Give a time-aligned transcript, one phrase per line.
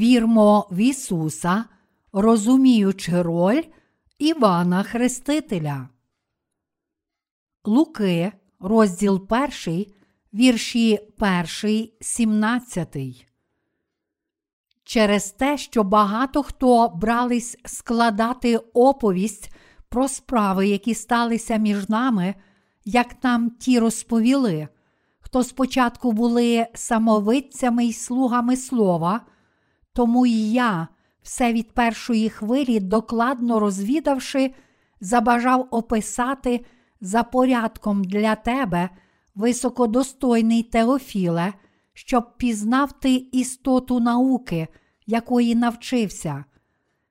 [0.00, 1.64] Вірмо в Ісуса,
[2.12, 3.62] розуміючи роль
[4.18, 5.88] Івана Хрестителя.
[7.64, 9.26] Луки, розділ
[9.66, 9.86] 1,
[10.34, 10.98] вірші
[11.62, 12.96] 1, 17.
[14.84, 19.52] Через те, що багато хто брались складати оповість
[19.88, 22.34] про справи, які сталися між нами,
[22.84, 24.68] як нам ті розповіли,
[25.20, 29.20] хто спочатку були самовидцями й слугами слова,
[29.92, 30.88] тому і я,
[31.22, 34.54] все від першої хвилі, докладно розвідавши,
[35.00, 36.64] забажав описати
[37.00, 38.90] за порядком для тебе,
[39.34, 41.52] високодостойний Теофіле,
[41.94, 44.68] щоб пізнав ти істоту науки,
[45.06, 46.44] якої навчився.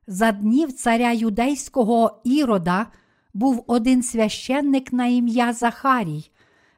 [0.07, 2.87] За днів царя юдейського ірода
[3.33, 6.31] був один священник на ім'я Захарій,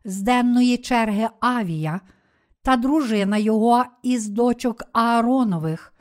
[0.06, 2.02] з денної черги Авія,
[2.62, 5.94] та дружина його із дочок Ааронових,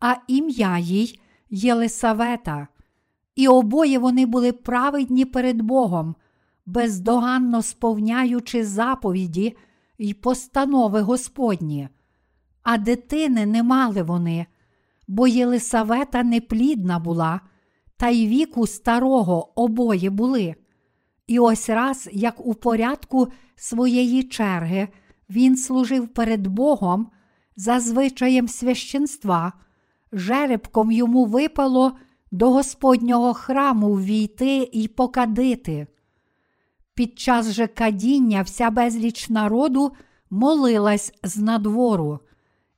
[0.00, 2.68] а ім'я їй Єлисавета.
[3.36, 6.14] І обоє вони були праведні перед Богом,
[6.66, 9.56] бездоганно сповняючи заповіді
[9.98, 11.88] й постанови Господні.
[12.62, 14.46] А дитини не мали вони,
[15.08, 17.40] бо Єлисавета неплідна була,
[17.96, 20.54] та й віку старого обоє були.
[21.26, 24.88] І ось раз, як у порядку своєї черги,
[25.30, 27.10] він служив перед Богом
[27.56, 29.52] за звичаєм священства,
[30.12, 31.92] жеребком йому випало
[32.30, 35.86] до Господнього храму ввійти і покадити.
[36.94, 39.92] Під час же кадіння вся безліч народу
[40.30, 42.20] молилась з надвору,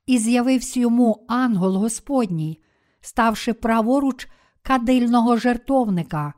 [0.06, 2.62] і з'явився йому ангел Господній,
[3.00, 4.28] ставши праворуч
[4.62, 6.34] кадильного жертовника,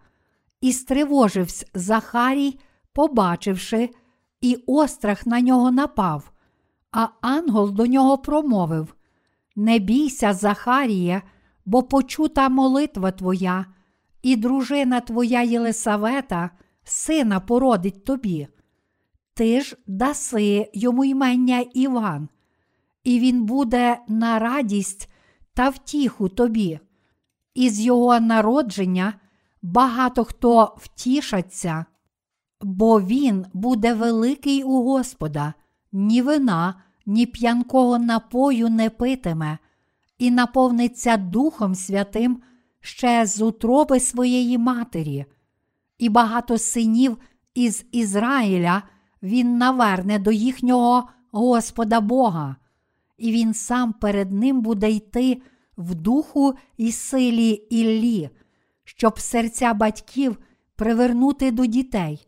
[0.60, 2.58] і стривожився Захарій,
[2.92, 3.90] побачивши,
[4.42, 6.33] і острах на нього напав.
[6.92, 8.95] А ангел до нього промовив:
[9.57, 11.23] Не бійся, Захаріє,
[11.64, 13.67] бо почута молитва твоя,
[14.23, 16.51] і дружина твоя Єлисавета,
[16.85, 18.48] сина породить тобі.
[19.35, 22.29] Ти ж даси йому ймення Іван,
[23.05, 25.09] і він буде на радість
[25.55, 26.80] та втіху тобі.
[27.55, 29.14] Із його народження
[29.63, 31.85] багато хто втішаться,
[32.62, 35.55] бо він буде великий у Господа,
[35.92, 36.74] ні вина,
[37.06, 39.58] ні п'янкого напою не питиме,
[40.18, 42.42] і наповниться Духом Святим
[42.80, 45.24] ще з утроби своєї матері,
[45.98, 47.17] і багато синів
[47.55, 48.83] із Ізраїля
[49.23, 52.56] він наверне до їхнього Господа Бога,
[53.18, 55.42] і він сам перед ним буде йти
[55.77, 58.30] в духу і силі Іллі,
[58.84, 60.39] щоб серця батьків
[60.77, 62.27] привернути до дітей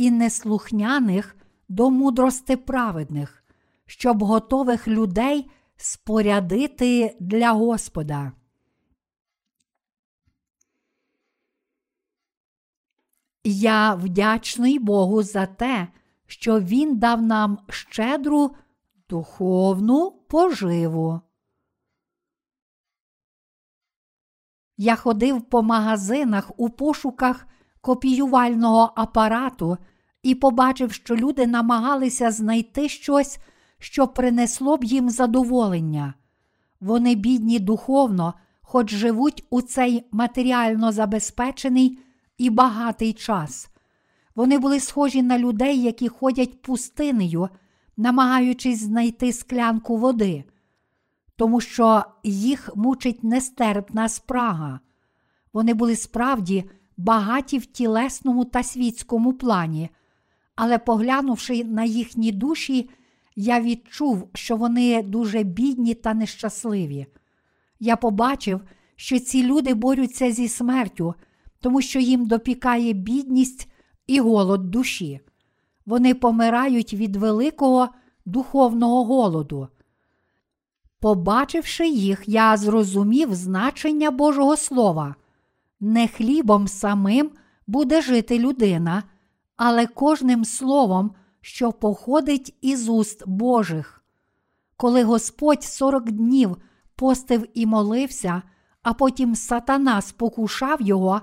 [0.00, 1.36] і неслухняних
[1.68, 3.44] до мудрости праведних,
[3.86, 8.32] щоб готових людей спорядити для Господа.
[13.44, 15.88] Я вдячний Богу за те,
[16.26, 18.56] що Він дав нам щедру
[19.08, 21.20] духовну поживу.
[24.76, 27.46] Я ходив по магазинах у пошуках
[27.80, 29.78] копіювального апарату
[30.22, 33.38] і побачив, що люди намагалися знайти щось,
[33.78, 36.14] що принесло б їм задоволення.
[36.80, 41.98] Вони бідні духовно, хоч живуть у цей матеріально забезпечений
[42.38, 43.70] і багатий час.
[44.34, 47.48] Вони були схожі на людей, які ходять пустинею,
[47.96, 50.44] намагаючись знайти склянку води,
[51.36, 54.80] тому що їх мучить нестерпна спрага.
[55.52, 59.90] Вони були справді багаті в тілесному та світському плані,
[60.62, 62.90] але поглянувши на їхні душі,
[63.36, 67.06] я відчув, що вони дуже бідні та нещасливі.
[67.78, 68.60] Я побачив,
[68.96, 71.14] що ці люди борються зі смертю,
[71.60, 73.68] тому що їм допікає бідність
[74.06, 75.20] і голод душі.
[75.86, 77.88] Вони помирають від великого
[78.26, 79.68] духовного голоду.
[80.98, 85.14] Побачивши їх, я зрозумів значення Божого Слова.
[85.80, 87.30] Не хлібом самим
[87.66, 89.02] буде жити людина,
[89.62, 91.10] але кожним словом,
[91.40, 94.04] що походить із уст Божих.
[94.76, 96.56] Коли Господь сорок днів
[96.96, 98.42] постив і молився,
[98.82, 101.20] а потім сатана спокушав його,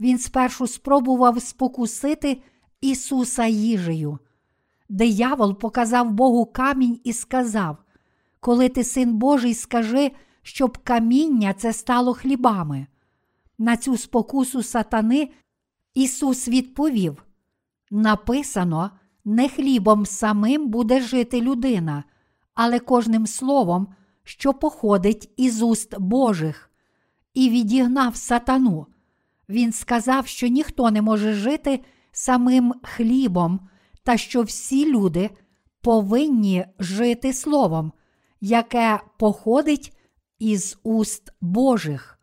[0.00, 2.42] він спершу спробував спокусити
[2.80, 4.18] Ісуса їжею.
[4.88, 7.76] Диявол показав Богу камінь і сказав:
[8.40, 10.12] Коли ти син Божий, скажи,
[10.42, 12.86] щоб каміння це стало хлібами.
[13.58, 15.30] На цю спокусу сатани
[15.94, 17.24] Ісус відповів:
[17.94, 18.90] Написано,
[19.24, 22.04] не хлібом самим буде жити людина,
[22.54, 23.88] але кожним словом,
[24.24, 26.70] що походить із уст Божих,
[27.34, 28.86] і відігнав сатану.
[29.48, 31.80] Він сказав, що ніхто не може жити
[32.12, 33.60] самим хлібом,
[34.02, 35.30] та що всі люди
[35.80, 37.92] повинні жити словом,
[38.40, 39.96] яке походить
[40.38, 42.18] із уст Божих.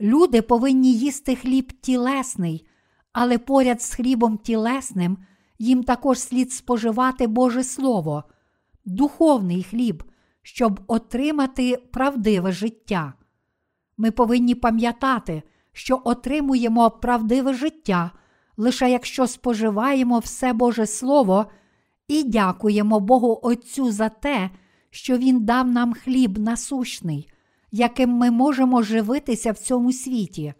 [0.00, 2.66] Люди повинні їсти хліб тілесний,
[3.14, 5.18] але поряд з хлібом тілесним
[5.58, 8.24] їм також слід споживати Боже Слово,
[8.84, 10.04] духовний хліб,
[10.42, 13.12] щоб отримати правдиве життя.
[13.96, 18.10] Ми повинні пам'ятати, що отримуємо правдиве життя
[18.56, 21.46] лише якщо споживаємо все Боже Слово
[22.08, 24.50] і дякуємо Богу Отцю за те,
[24.90, 27.30] що Він дав нам хліб насущний,
[27.70, 30.54] яким ми можемо живитися в цьому світі.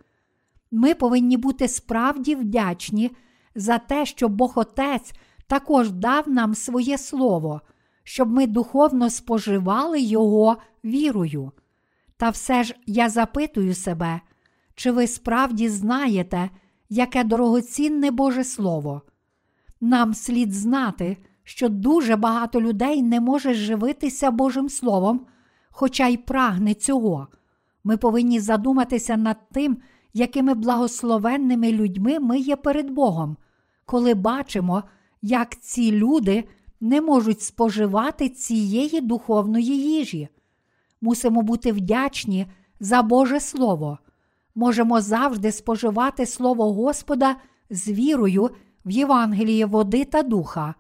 [0.77, 3.11] Ми повинні бути справді вдячні
[3.55, 5.13] за те, що Бог Отець
[5.47, 7.61] також дав нам своє Слово,
[8.05, 11.53] щоб ми духовно споживали Його вірою.
[12.17, 14.21] Та все ж я запитую себе,
[14.75, 16.51] чи ви справді знаєте,
[16.89, 19.03] яке дорогоцінне Боже Слово?
[19.81, 25.27] Нам слід знати, що дуже багато людей не може живитися Божим Словом,
[25.71, 27.29] хоча й прагне цього.
[27.85, 29.79] Ми повинні задуматися над тим,
[30.15, 33.37] якими благословенними людьми ми є перед Богом,
[33.87, 34.83] коли бачимо,
[35.23, 36.45] як ці люди
[36.81, 40.29] не можуть споживати цієї духовної їжі.
[41.01, 42.47] Мусимо бути вдячні
[42.81, 43.99] за Боже Слово.
[44.55, 47.37] Можемо завжди споживати Слово Господа
[47.71, 48.51] з вірою
[48.85, 50.75] в Євангеліє води та духа,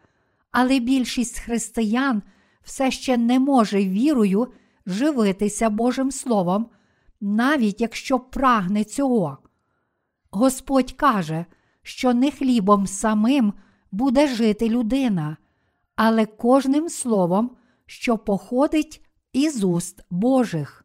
[0.51, 2.23] але більшість християн
[2.63, 4.49] все ще не може вірою
[4.87, 6.67] живитися Божим Словом,
[7.25, 9.39] навіть якщо прагне цього.
[10.31, 11.45] Господь каже,
[11.83, 13.53] що не хлібом самим
[13.93, 15.37] буде жити людина,
[15.97, 17.51] але кожним словом,
[17.87, 20.85] що походить із уст Божих.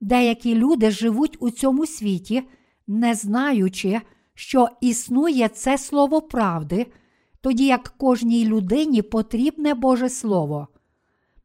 [0.00, 2.42] Деякі люди живуть у цьому світі,
[2.86, 4.00] не знаючи,
[4.34, 6.86] що існує це слово правди,
[7.40, 10.68] тоді як кожній людині потрібне Боже Слово.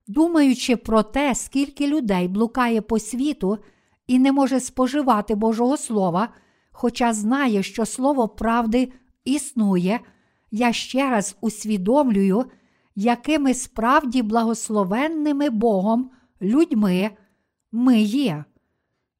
[0.07, 3.59] Думаючи про те, скільки людей блукає по світу
[4.07, 6.29] і не може споживати Божого Слова,
[6.71, 8.91] хоча знає, що Слово правди
[9.25, 9.99] існує,
[10.51, 12.45] я ще раз усвідомлюю,
[12.95, 16.11] якими справді благословенними Богом
[16.41, 17.09] людьми
[17.71, 18.45] ми є.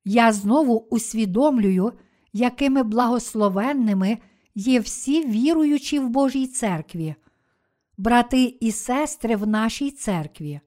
[0.05, 1.93] Я знову усвідомлюю,
[2.33, 4.17] якими благословенними
[4.55, 7.15] є всі віруючі в Божій церкві,
[7.97, 10.59] брати і сестри в нашій церкві.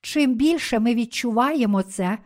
[0.00, 2.18] Чим більше ми відчуваємо це,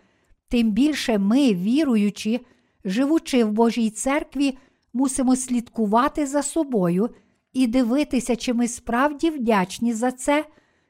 [0.53, 2.41] тим більше ми, віруючи,
[2.85, 4.59] живучи в Божій церкві,
[4.93, 7.11] мусимо слідкувати за собою
[7.53, 10.45] і дивитися, чи ми справді вдячні за це,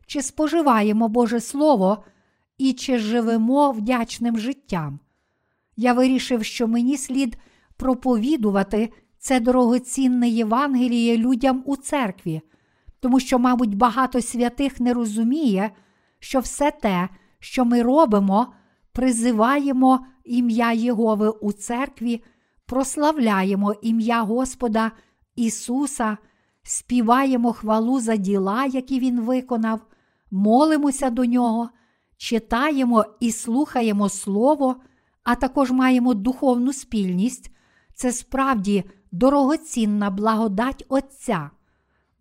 [0.07, 2.05] чи споживаємо Боже Слово
[2.59, 4.99] і чи живемо вдячним життям.
[5.77, 7.37] Я вирішив, що мені слід
[7.77, 12.41] проповідувати це дорогоцінне Євангеліє людям у церкві,
[13.01, 15.71] тому що, мабуть, багато святих не розуміє,
[16.19, 17.09] що все те,
[17.39, 18.53] що ми робимо,
[18.93, 22.25] призиваємо ім'я Єгови у церкві,
[22.67, 24.93] прославляємо ім'я Господа
[25.37, 26.17] Ісуса,
[26.63, 29.81] співаємо хвалу за діла, які Він виконав,
[30.31, 31.71] молимося до Нього,
[32.17, 34.77] читаємо і слухаємо Слово,
[35.25, 37.51] а також маємо духовну спільність.
[37.95, 41.51] Це справді дорогоцінна благодать Отця.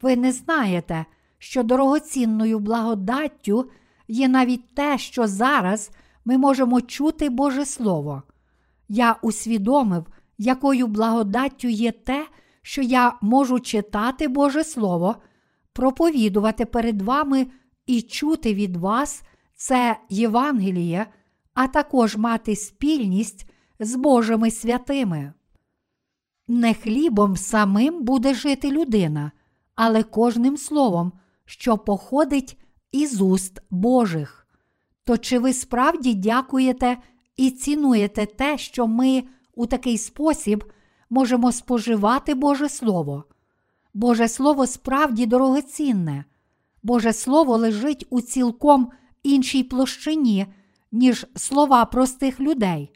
[0.01, 1.05] Ви не знаєте,
[1.37, 3.69] що дорогоцінною благодаттю
[4.07, 5.91] є навіть те, що зараз
[6.25, 8.23] ми можемо чути Боже Слово.
[8.89, 10.05] Я усвідомив,
[10.37, 12.27] якою благодаттю є те,
[12.61, 15.15] що я можу читати Боже Слово,
[15.73, 17.47] проповідувати перед вами
[17.85, 19.23] і чути від вас
[19.55, 21.05] це Євангеліє,
[21.53, 23.49] а також мати спільність
[23.79, 25.33] з Божими святими.
[26.47, 29.31] Не хлібом самим буде жити людина,
[29.75, 31.11] але кожним словом,
[31.45, 32.57] що походить
[32.91, 34.40] із уст Божих.
[35.03, 36.97] То чи ви справді дякуєте
[37.37, 39.23] і цінуєте те, що ми
[39.55, 40.63] у такий спосіб
[41.09, 43.23] можемо споживати Боже Слово?
[43.93, 46.25] Боже Слово справді дорогоцінне,
[46.83, 48.91] Боже Слово лежить у цілком
[49.23, 50.47] іншій площині,
[50.91, 52.91] ніж слова простих людей.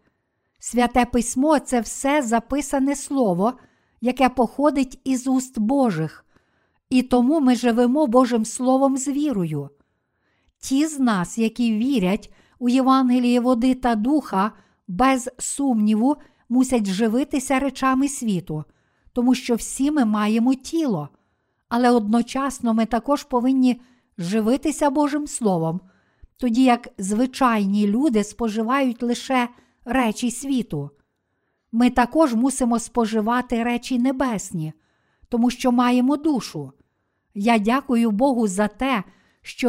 [0.60, 3.54] Святе письмо це все записане слово,
[4.02, 6.26] яке походить із уст Божих,
[6.90, 9.70] і тому ми живемо Божим Словом з вірою.
[10.66, 14.52] Ті з нас, які вірять у Євангеліє води та духа,
[14.88, 16.16] без сумніву,
[16.50, 18.64] мусять живитися речами світу,
[19.14, 21.10] тому що всі ми маємо тіло,
[21.70, 23.82] але одночасно ми також повинні
[24.18, 25.82] живитися Божим Словом,
[26.38, 29.50] тоді як звичайні люди споживають лише
[29.86, 30.90] речі світу.
[31.72, 34.74] Ми також мусимо споживати речі небесні,
[35.30, 36.72] тому що маємо душу.
[37.34, 39.04] Я дякую Богу за те,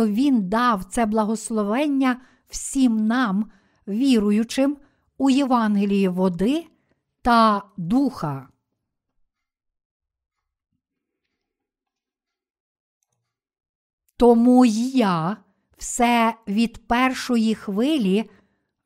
[0.06, 3.50] Він дав це благословення всім нам,
[3.88, 4.76] віруючим
[5.18, 6.66] у Євангелії води
[7.22, 8.48] та духа.
[14.16, 14.64] Тому
[14.94, 15.36] я
[15.76, 18.30] все від першої хвилі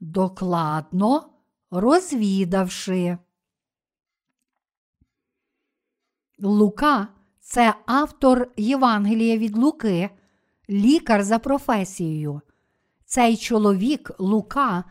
[0.01, 1.31] докладно
[1.71, 3.19] розвідавши.
[6.39, 7.09] Лука
[7.41, 10.11] це автор Євангелія від Луки,
[10.71, 12.41] лікар за професією.
[13.05, 14.85] Цей чоловік Лука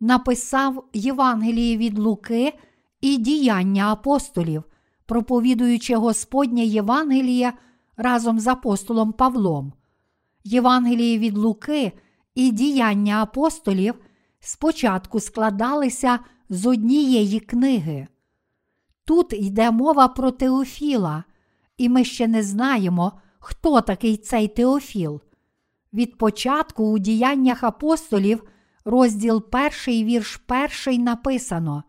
[0.00, 2.58] написав Євангеліє від Луки
[3.00, 4.64] і діяння апостолів,
[5.06, 7.52] проповідуючи Господнє Євангеліє
[7.96, 9.72] разом з апостолом Павлом.
[10.44, 11.92] Євангеліє від Луки
[12.34, 13.94] і діяння апостолів
[14.40, 18.06] спочатку складалися з однієї книги.
[19.04, 21.24] Тут йде мова про Теофіла,
[21.76, 23.12] і ми ще не знаємо,
[23.44, 25.20] хто такий цей Теофіл.
[25.92, 28.44] Від початку у діяннях апостолів,
[28.84, 31.84] розділ перший вірш перший написано: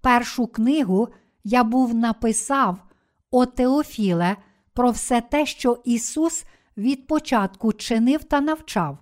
[0.00, 1.08] Першу книгу
[1.44, 2.82] я був написав,
[3.30, 4.36] о Теофіле,
[4.72, 6.44] про все те, що Ісус
[6.76, 8.98] від початку чинив та навчав.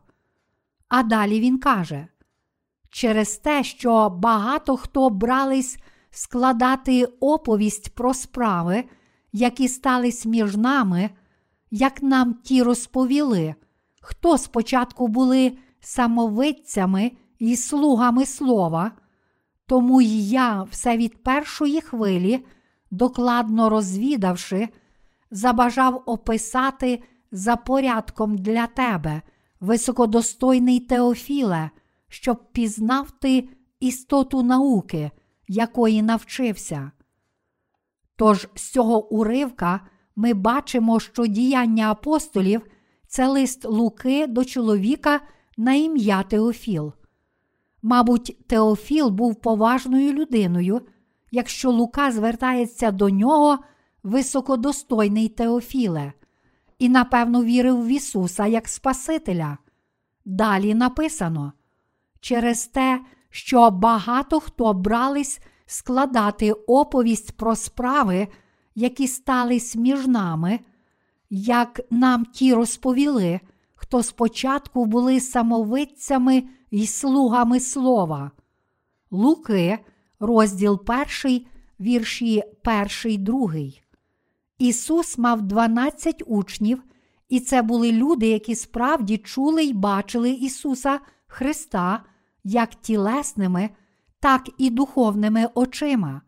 [0.88, 2.09] А далі Він каже:
[2.90, 5.78] через те, що багато хто брались
[6.11, 8.85] складати оповість про справи,
[9.33, 11.11] які стались між нами,
[11.76, 13.54] як нам ті розповіли,
[14.00, 18.92] хто спочатку були самовидцями і слугами слова,
[19.66, 22.45] тому й я все від першої хвилі,
[22.90, 24.68] докладно розвідавши,
[25.30, 27.02] забажав описати
[27.33, 29.23] за порядком для тебе,
[29.61, 31.71] високодостойний Теофіле,
[32.09, 33.49] щоб пізнав ти
[33.80, 35.11] істоту науки,
[35.49, 36.90] якої навчився.
[38.16, 39.80] Тож з цього уривка
[40.16, 42.66] ми бачимо, що діяння апостолів
[43.06, 45.20] це лист Луки до чоловіка
[45.56, 46.92] на ім'я Теофіл.
[47.82, 50.80] Мабуть, Теофіл був поважною людиною,
[51.30, 53.58] якщо Лука звертається до нього
[54.02, 56.12] високодостойний Теофіле,
[56.78, 59.58] і, напевно, вірив в Ісуса як Спасителя.
[60.25, 61.52] Далі написано
[62.20, 68.28] через те, що багато хто брались складати оповість про справи,
[68.76, 70.61] які стались між нами,
[71.30, 73.40] як нам ті розповіли,
[73.75, 78.30] хто спочатку були самовидцями і слугами слова.
[79.11, 79.78] Луки,
[80.21, 81.47] розділ перший,
[81.80, 83.83] вірші перший, другий.
[84.59, 86.83] Ісус мав 12 учнів,
[87.28, 92.02] і це були люди, які справді чули й бачили Ісуса Христа
[92.45, 93.71] як тілесними,
[94.21, 96.23] так і духовними очима.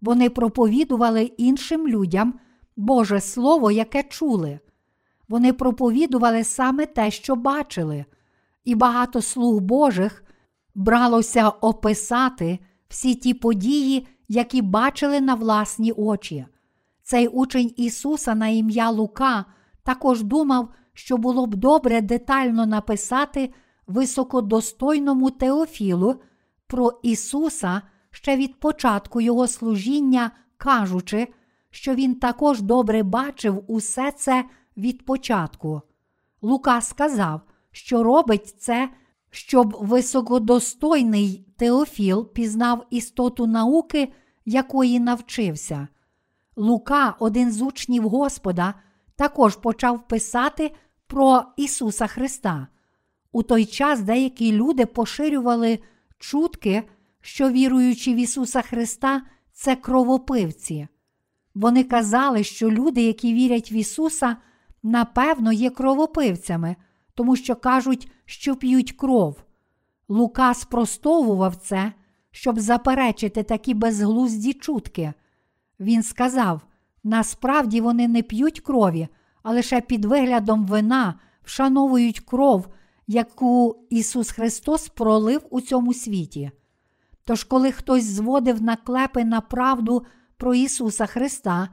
[0.00, 2.34] Вони проповідували іншим людям
[2.76, 4.58] Боже Слово, яке чули.
[5.28, 8.04] Вони проповідували саме те, що бачили,
[8.64, 10.24] і багато слуг Божих
[10.74, 16.46] бралося описати всі ті події, які бачили на власні очі.
[17.02, 19.44] Цей учень Ісуса на ім'я Лука
[19.82, 23.52] також думав, що було б добре детально написати
[23.86, 26.20] високодостойному Теофілу
[26.66, 27.82] про Ісуса
[28.18, 31.28] ще від початку Його служіння, кажучи,
[31.70, 34.44] що Він також добре бачив усе це
[34.76, 35.82] від початку.
[36.42, 38.90] Лука сказав, що робить це,
[39.30, 44.12] щоб високодостойний Теофіл пізнав істоту науки,
[44.44, 45.88] якої навчився.
[46.56, 48.74] Лука, один з учнів Господа,
[49.16, 50.74] також почав писати
[51.06, 52.66] про Ісуса Христа.
[53.32, 55.78] У той час деякі люди поширювали
[56.18, 56.88] чутки,
[57.20, 59.22] що віруючи в Ісуса Христа,
[59.52, 60.88] це кровопивці.
[61.54, 64.36] Вони казали, що люди, які вірять в Ісуса,
[64.82, 66.76] напевно, є кровопивцями,
[67.14, 69.42] тому що кажуть, що п'ють кров.
[70.08, 71.92] Лука спростовував це,
[72.30, 75.12] щоб заперечити такі безглузді чутки.
[75.80, 76.60] Він сказав:
[77.04, 79.08] насправді вони не п'ють крові,
[79.42, 82.68] а лише під виглядом вина вшановують кров,
[83.06, 86.50] яку Ісус Христос пролив у цьому світі.
[87.28, 90.06] Тож, коли хтось зводив наклепи на правду
[90.36, 91.68] про Ісуса Христа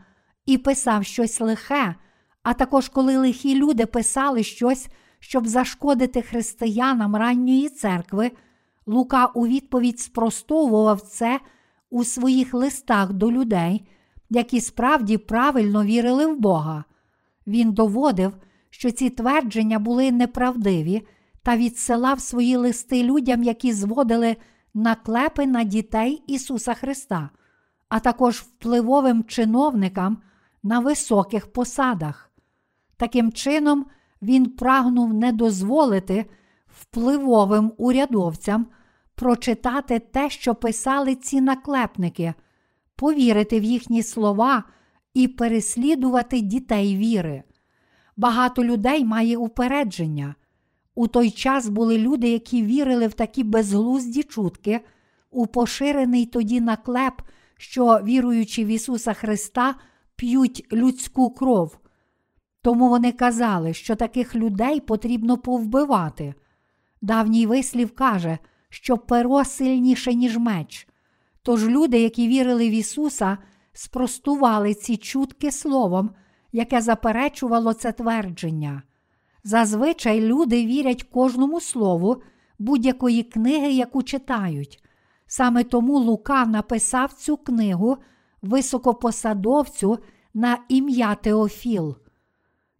[0.45, 1.95] і писав щось лихе,
[2.43, 4.87] а також коли лихі люди писали щось,
[5.19, 8.31] щоб зашкодити християнам ранньої церкви,
[8.85, 11.39] Лука у відповідь спростовував це
[11.89, 13.87] у своїх листах до людей,
[14.29, 16.83] які справді правильно вірили в Бога.
[17.47, 18.33] Він доводив,
[18.69, 21.07] що ці твердження були неправдиві
[21.43, 24.35] та відсилав свої листи людям, які зводили
[24.75, 27.29] наклепи на дітей Ісуса Христа,
[27.89, 30.17] а також впливовим чиновникам
[30.63, 32.31] на високих посадах.
[32.97, 33.85] Таким чином,
[34.21, 36.25] він прагнув не дозволити
[36.67, 38.67] впливовим урядовцям
[39.15, 42.33] прочитати те, що писали ці наклепники,
[42.95, 44.63] повірити в їхні слова
[45.13, 47.43] і переслідувати дітей віри.
[48.17, 50.35] Багато людей має упередження.
[50.95, 54.81] У той час були люди, які вірили в такі безглузді чутки,
[55.31, 57.21] у поширений тоді наклеп,
[57.57, 59.75] що, віруючи в Ісуса Христа,
[60.15, 61.77] п'ють людську кров.
[62.61, 66.33] Тому вони казали, що таких людей потрібно повбивати.
[67.01, 68.37] Давній вислів каже,
[68.69, 70.87] що перо сильніше, ніж меч.
[71.41, 73.37] Тож люди, які вірили в Ісуса,
[73.73, 76.09] спростували ці чутки словом,
[76.51, 78.83] яке заперечувало це твердження.
[79.47, 82.21] Зазвичай люди вірять кожному слову
[82.59, 84.83] будь-якої книги, яку читають.
[85.27, 87.97] Саме тому Лука написав цю книгу
[88.41, 89.99] високопосадовцю
[90.33, 91.95] на ім'я Теофіл.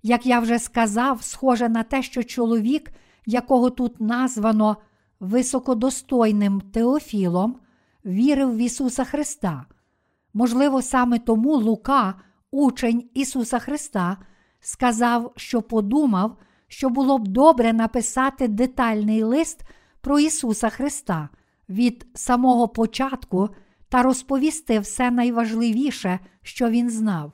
[0.04, 2.92] Як я вже сказав, схоже на те, що чоловік,
[3.26, 4.78] якого тут названо
[5.20, 7.60] високодостойним Теофілом,
[8.06, 9.66] вірив в Ісуса Христа.
[10.34, 12.14] Можливо, саме тому Лука,
[12.52, 14.18] учень Ісуса Христа,
[14.60, 19.64] сказав, що подумав, що було б добре написати детальний лист
[20.02, 21.30] про Ісуса Христа
[21.70, 23.50] від самого початку
[23.90, 27.32] та розповісти все найважливіше, що він знав.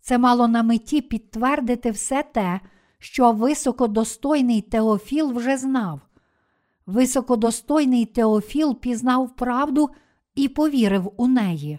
[0.00, 2.60] Це мало на меті підтвердити все те,
[2.98, 6.00] що високодостойний Теофіл вже знав.
[6.86, 9.90] Високодостойний Теофіл пізнав правду
[10.34, 11.78] і повірив у неї.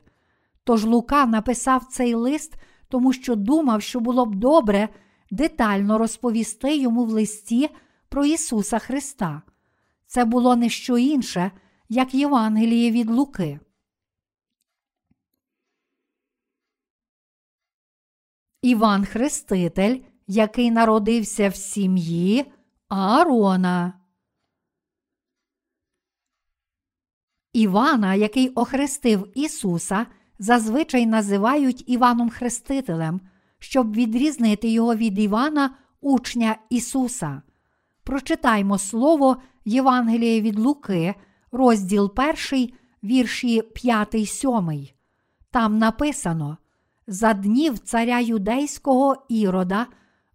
[0.63, 2.56] Тож Лука написав цей лист,
[2.89, 4.89] тому що думав, що було б добре
[5.32, 7.70] детально розповісти йому в листі
[8.10, 9.41] про Ісуса Христа.
[10.06, 11.52] Це було не що інше,
[11.89, 13.60] як Євангеліє від Луки.
[18.62, 22.52] Іван Хреститель, який народився в сім'ї
[22.89, 23.94] Аарона.
[27.54, 30.06] Івана, який охрестив Ісуса,
[30.39, 33.22] зазвичай називають Іваном Хрестителем,
[33.63, 37.41] щоб відрізнити його від Івана, учня Ісуса.
[38.04, 41.15] Прочитаймо слово Євангелія від Луки,
[41.52, 42.13] розділ
[42.52, 42.69] 1,
[43.04, 44.88] вірші 5, 7.
[45.52, 46.58] Там написано:
[47.08, 49.88] За днів царя юдейського Ірода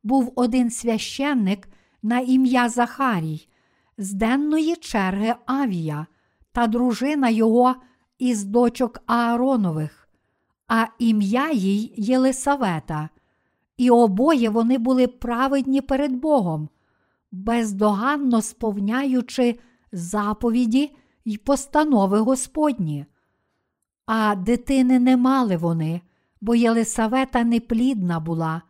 [0.02, 1.68] був один священник
[2.02, 3.48] на ім'я Захарій,
[3.98, 6.06] з денної черги Авія
[6.52, 7.74] та дружина його
[8.18, 10.08] із дочок Ааронових,
[10.68, 13.08] а ім'я їй Єлисавета,
[13.76, 16.68] і обоє вони були праведні перед Богом,
[17.32, 19.58] бездоганно сповняючи
[19.92, 23.06] заповіді й постанови Господні.
[24.06, 26.00] А дитини не мали вони,
[26.40, 28.62] бо Єлисавета неплідна була,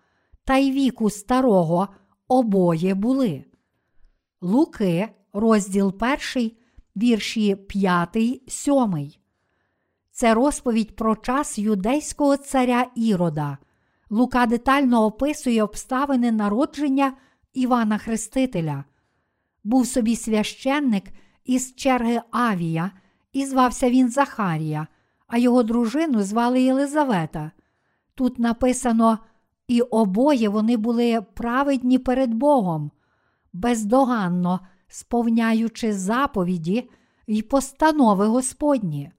[0.44, 1.88] та й віку старого
[2.28, 3.44] обоє були.
[4.40, 6.58] Луки, розділ перший,
[6.96, 8.16] вірші 5,
[8.48, 9.10] 7.
[10.10, 13.58] Це розповідь про час юдейського царя Ірода.
[14.10, 17.12] Лука детально описує обставини народження
[17.54, 18.84] Івана Хрестителя.
[19.64, 21.04] Був собі священник
[21.44, 22.90] із черги Авія,
[23.32, 24.86] і звався він Захарія,
[25.26, 27.50] а його дружину звали Єлизавета.
[28.14, 29.18] Тут написано,
[29.68, 32.90] і обоє вони були праведні перед Богом,
[33.52, 36.90] бездоганно сповняючи заповіді
[37.26, 39.12] й постанови Господні.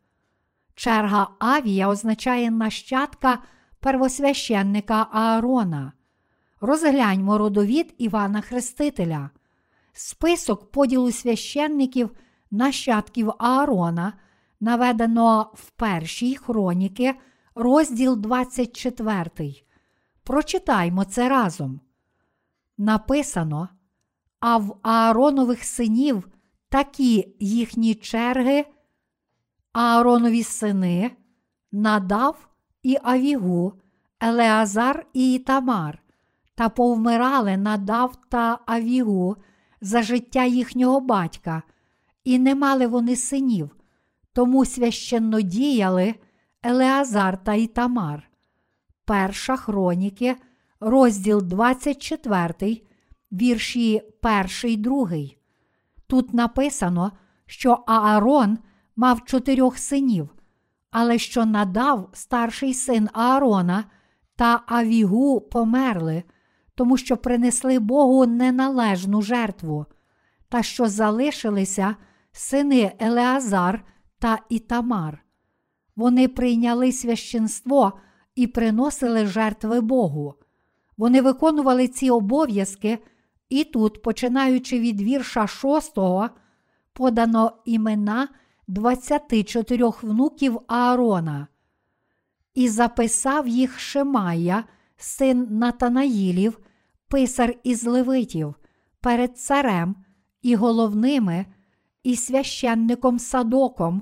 [0.75, 3.39] Черга Авія означає нащадка
[3.79, 5.93] первосвященника Аарона.
[6.61, 9.29] Розгляньмо родовід Івана Хрестителя.
[9.93, 12.11] Список поділу священників
[12.51, 14.13] нащадків Аарона
[14.59, 17.15] наведено в першій хроніки,
[17.55, 19.55] розділ 24.
[20.23, 21.79] Прочитаймо це разом.
[22.77, 23.69] Написано,
[24.39, 26.27] а в Ааронових синів
[26.69, 28.65] такі їхні черги,
[29.73, 31.11] Ааронові сини,
[31.71, 32.46] Надав
[32.87, 33.73] і Авігу,
[34.19, 36.03] Елеазар і Ітамар,
[36.55, 39.35] та повмирали Надав та Авігу
[39.81, 41.63] за життя їхнього батька,
[42.23, 43.75] і не мали вони синів,
[44.33, 46.15] тому священно діяли
[46.63, 48.29] Елеазар та Ітамар.
[49.05, 50.35] Перша хроніки,
[50.79, 52.81] розділ 24,
[53.31, 54.01] вірші
[54.63, 55.09] 1, 2.
[56.07, 57.11] Тут написано,
[57.45, 58.57] що Аарон
[58.95, 60.29] мав чотирьох синів,
[60.99, 63.83] але що надав старший син Аарона
[64.35, 66.23] та Авігу померли,
[66.75, 69.85] тому що принесли Богу неналежну жертву.
[70.49, 71.95] та що залишилися
[72.31, 73.85] сини Елеазар
[74.19, 75.23] та Ітамар.
[75.95, 77.99] Вони прийняли священство
[78.35, 80.33] і приносили жертви Богу.
[80.97, 82.99] Вони виконували ці обов'язки,
[83.49, 85.93] і тут, починаючи від вірша 6,
[86.93, 88.27] подано імена
[88.67, 91.47] 24 внуків Аарона.
[92.53, 94.63] І записав їх Шемая,
[94.97, 96.59] син Натанаїлів,
[97.07, 98.55] писар із Левитів,
[99.01, 99.95] перед царем
[100.41, 101.45] і головними,
[102.03, 104.01] і священником Садоком,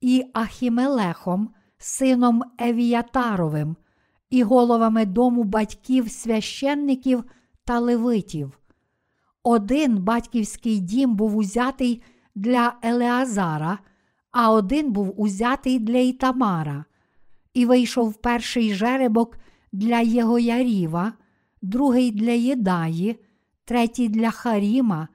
[0.00, 3.76] і Ахімелехом, сином Евіятаровим,
[4.30, 7.24] і головами дому батьків священників
[7.64, 8.58] та левитів.
[9.42, 12.02] Один батьківський дім був узятий
[12.34, 13.78] для Елеазара,
[14.32, 16.84] а один був узятий для Ітамара.
[17.54, 19.36] І вийшов перший жеребок
[19.72, 21.12] для Єгояріва,
[21.62, 23.20] другий для Єдаї,
[23.64, 25.08] третій для Харіма,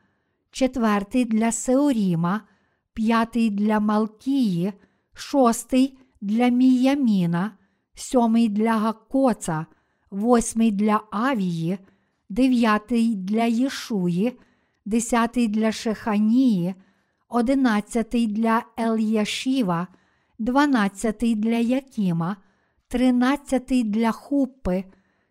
[0.51, 2.41] четвертий для Сеоріма,
[2.93, 4.73] п'ятий для Малкії,
[5.13, 7.51] шостий для Міяміна,
[7.95, 9.65] сьомий для Гакоца,
[10.11, 11.77] восьмий для Авії,
[12.29, 14.39] дев'ятий для Єшуї,
[14.85, 16.75] десятий для Шеханії,
[17.29, 19.87] одинадцятий для Ельяшіва,
[20.39, 22.37] дванадцятий для Якіма,
[22.87, 24.83] тринадцятий для Хуппи,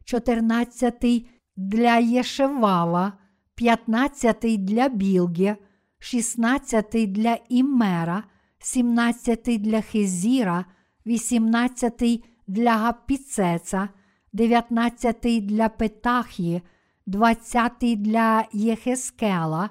[0.05, 3.13] чотирнадцятий для Єшевала,
[3.55, 5.55] п'ятнадцятий для Білгі,
[5.99, 8.25] шістнадцятий для Іммера,
[8.59, 10.65] сімнадцятий для Хезіра,
[11.07, 13.89] вісімнадцятий для Гаппіцеца,
[14.33, 16.63] дев'ятнадцятий для Петахії,
[17.07, 19.71] двадцятий для Єхескела,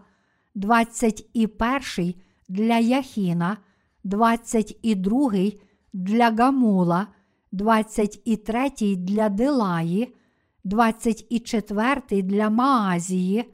[0.55, 3.57] двадцять і перший для Яхіна,
[4.03, 5.61] двадцять і другий
[5.93, 7.07] для Гамула,
[7.51, 10.15] двадцять і третій для Дилаї,
[10.63, 13.53] двадцять і четвертий для Маазії.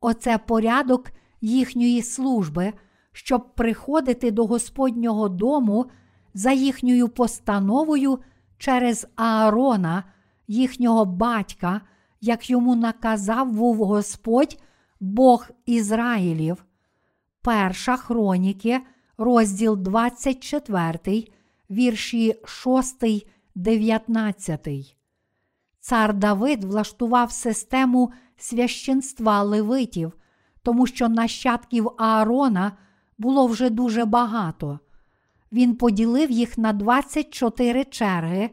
[0.00, 2.72] Оце порядок їхньої служби,
[3.12, 5.86] щоб приходити до Господнього дому
[6.34, 8.18] за їхньою постановою
[8.58, 10.04] через Аарона,
[10.48, 11.80] їхнього батька,
[12.20, 14.58] як йому наказав був Господь,
[15.00, 16.64] Бог Ізраїлів.
[17.42, 18.80] Перша хроніки,
[19.18, 21.24] розділ 24,
[21.70, 23.04] вірші 6,
[23.54, 24.96] 19.
[25.80, 30.12] Цар Давид влаштував систему священства левитів,
[30.62, 32.72] тому що нащадків Аарона
[33.18, 34.78] було вже дуже багато.
[35.52, 38.50] Він поділив їх на 24 черги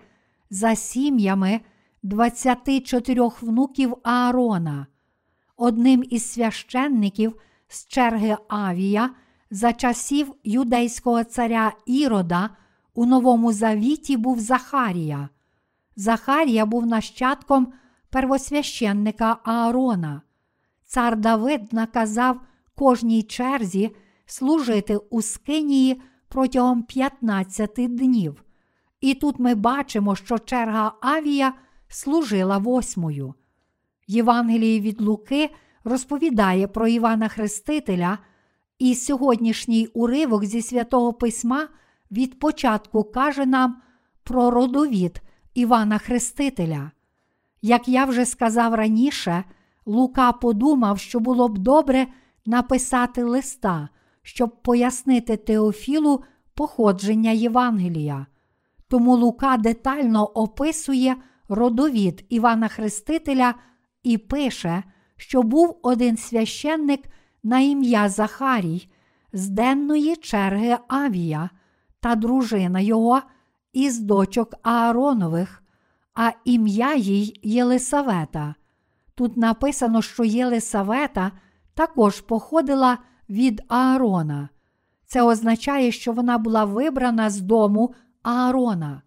[0.50, 1.62] за сім'ями
[2.04, 4.88] 24 внуків Аарона.
[5.66, 7.36] Одним із священників
[7.68, 9.10] з черги Авія
[9.52, 12.50] за часів юдейського царя Ірода
[12.94, 15.30] у Новому Завіті був Захарія.
[15.96, 17.74] Захарія був нащадком
[18.10, 20.22] первосвященника Аарона.
[20.86, 22.42] Цар Давид наказав
[22.76, 23.96] кожній черзі
[24.26, 28.44] служити у Скинії протягом 15 днів.
[29.02, 31.54] І тут ми бачимо, що черга Авія
[31.88, 33.34] служила восьмою.
[34.08, 35.50] Євангеліє від Луки
[35.84, 38.18] розповідає про Івана Хрестителя,
[38.80, 41.68] і сьогоднішній уривок зі святого Письма
[42.12, 43.82] від початку каже нам
[44.24, 45.22] про родовід
[45.54, 46.92] Івана Хрестителя.
[47.62, 49.44] Як я вже сказав раніше,
[49.86, 52.08] Лука подумав, що було б добре
[52.46, 53.90] написати листа,
[54.22, 58.26] щоб пояснити Теофілу походження Євангелія.
[58.88, 61.16] Тому Лука детально описує
[61.50, 63.56] родовід Івана Хрестителя
[64.04, 64.84] і пише,
[65.18, 67.02] що був один священник
[67.44, 68.90] на ім'я Захарій
[69.34, 71.50] з денної черги Авія
[72.00, 73.22] та дружина його
[73.74, 75.64] із дочок Ааронових,
[76.14, 78.56] а ім'я їй Єлисавета.
[79.16, 81.32] Тут написано, що Єлисавета
[81.74, 82.98] також походила
[83.30, 84.50] від Аарона.
[85.06, 89.02] Це означає, що вона була вибрана з дому Аарона.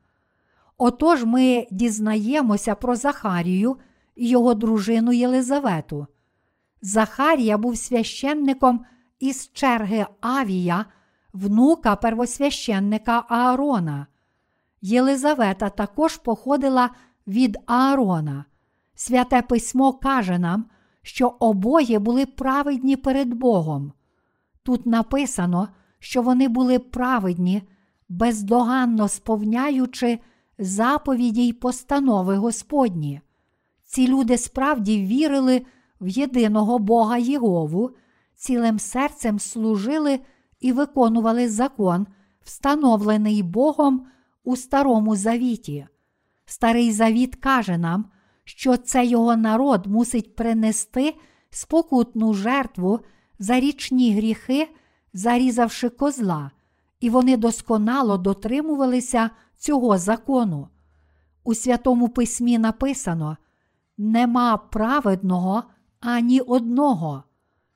[0.78, 3.76] Отож ми дізнаємося про Захарію
[4.16, 6.07] його дружину Єлизавету.
[6.83, 8.85] Захарія був священником
[9.20, 10.85] із черги Авія,
[11.33, 14.07] внука первосвященника Аарона.
[14.81, 16.90] Єлизавета також походила
[17.26, 18.44] від Аарона.
[18.94, 20.64] Святе письмо каже нам,
[21.02, 23.92] що обоє були праведні перед Богом.
[24.62, 27.62] Тут написано, що вони були праведні,
[28.09, 30.18] бездоганно сповняючи
[30.59, 33.20] заповіді й постанови Господні.
[33.96, 35.62] Ці люди справді вірили
[36.00, 37.90] в єдиного Бога Єгову,
[38.35, 40.20] цілим серцем служили
[40.61, 42.06] і виконували закон,
[42.44, 44.06] встановлений Богом
[44.44, 45.87] у Старому Завіті.
[46.46, 48.04] Старий Завіт каже нам,
[48.44, 51.14] що це його народ мусить принести
[51.50, 53.00] спокутну жертву
[53.38, 54.68] за річні гріхи,
[55.12, 56.50] зарізавши козла,
[57.00, 60.68] і вони досконало дотримувалися цього закону.
[61.44, 63.37] У Святому Письмі написано:
[63.98, 65.62] Нема праведного
[66.00, 67.22] ані одного.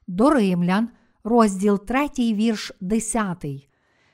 [0.07, 0.89] До Римлян,
[1.25, 3.47] розділ 3, вірш 10.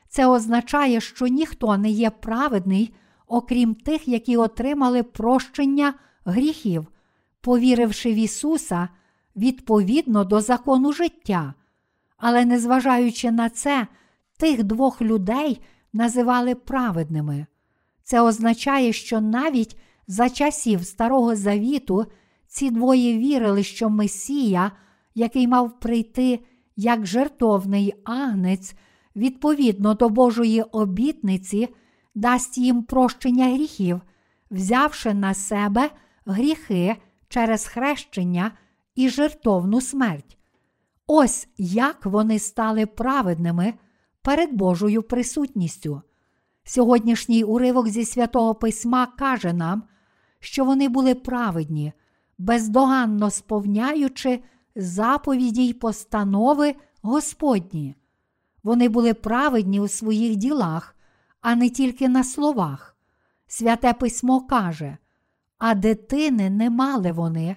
[0.09, 2.95] Це означає, що ніхто не є праведний,
[3.27, 6.87] окрім тих, які отримали прощення гріхів,
[7.41, 8.89] повіривши в Ісуса
[9.37, 11.55] відповідно до закону життя.
[12.17, 13.87] Але незважаючи на це,
[14.39, 15.61] тих двох людей
[15.93, 17.47] називали праведними.
[18.03, 22.07] Це означає, що навіть за часів Старого Завіту
[22.47, 24.73] ці двоє вірили, що Месія,
[25.15, 26.41] який мав прийти
[26.77, 28.75] як жертовний агнець,
[29.17, 31.69] відповідно до Божої обітниці,
[32.15, 34.01] дасть їм прощення гріхів,
[34.51, 35.91] взявши на себе
[36.27, 36.97] гріхи
[37.29, 38.53] через хрещення
[38.95, 40.39] і жертовну смерть.
[41.07, 43.75] Ось як вони стали праведними
[44.23, 46.03] перед Божою присутністю.
[46.65, 49.83] Сьогоднішній уривок зі святого Письма каже нам,
[50.41, 51.93] що вони були праведні,
[52.39, 54.41] бездоганно сповняючи
[54.77, 57.95] заповіді й постанови Господні.
[58.63, 60.97] Вони були праведні у своїх ділах,
[61.41, 62.97] а не тільки на словах.
[63.47, 64.97] Святе письмо каже,
[65.59, 67.57] а дитини не мали вони,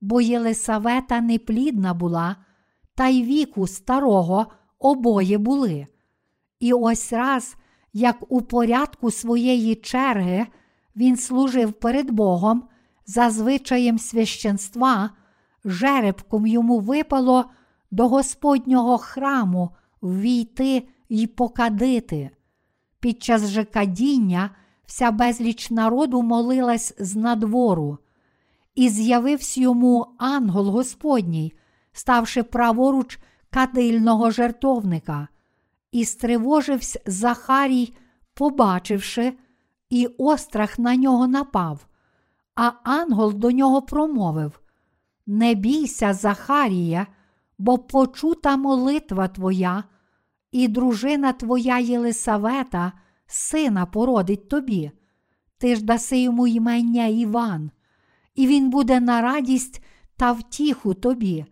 [0.00, 2.36] бо Єлисавета неплідна була,
[2.94, 4.46] та й віку старого
[4.78, 5.86] обоє були.
[6.60, 7.56] І ось раз,
[7.92, 10.46] як у порядку своєї черги,
[10.96, 12.64] він служив перед Богом
[13.06, 15.10] за звичаєм священства,
[15.64, 17.44] жеребком йому випало
[17.90, 19.70] до Господнього храму
[20.02, 22.30] ввійти й покадити.
[23.00, 24.50] Під час же кадіння
[24.86, 27.98] вся безліч народу молилась з надвору,
[28.74, 31.52] і з'явився йому ангел Господній,
[31.92, 33.18] ставши праворуч
[33.50, 35.28] кадильного жертовника,
[35.92, 37.94] і стривожився Захарій,
[38.34, 39.32] побачивши,
[39.90, 41.86] і острах на нього напав.
[42.54, 44.60] А ангел до нього промовив:
[45.26, 47.06] Не бійся, Захарія,
[47.58, 49.84] бо почута молитва твоя,
[50.52, 52.92] і дружина твоя Єлисавета,
[53.26, 54.90] сина породить тобі.
[55.58, 57.70] Ти ж даси йому імення Іван,
[58.34, 59.82] і він буде на радість
[60.16, 61.46] та втіху тобі,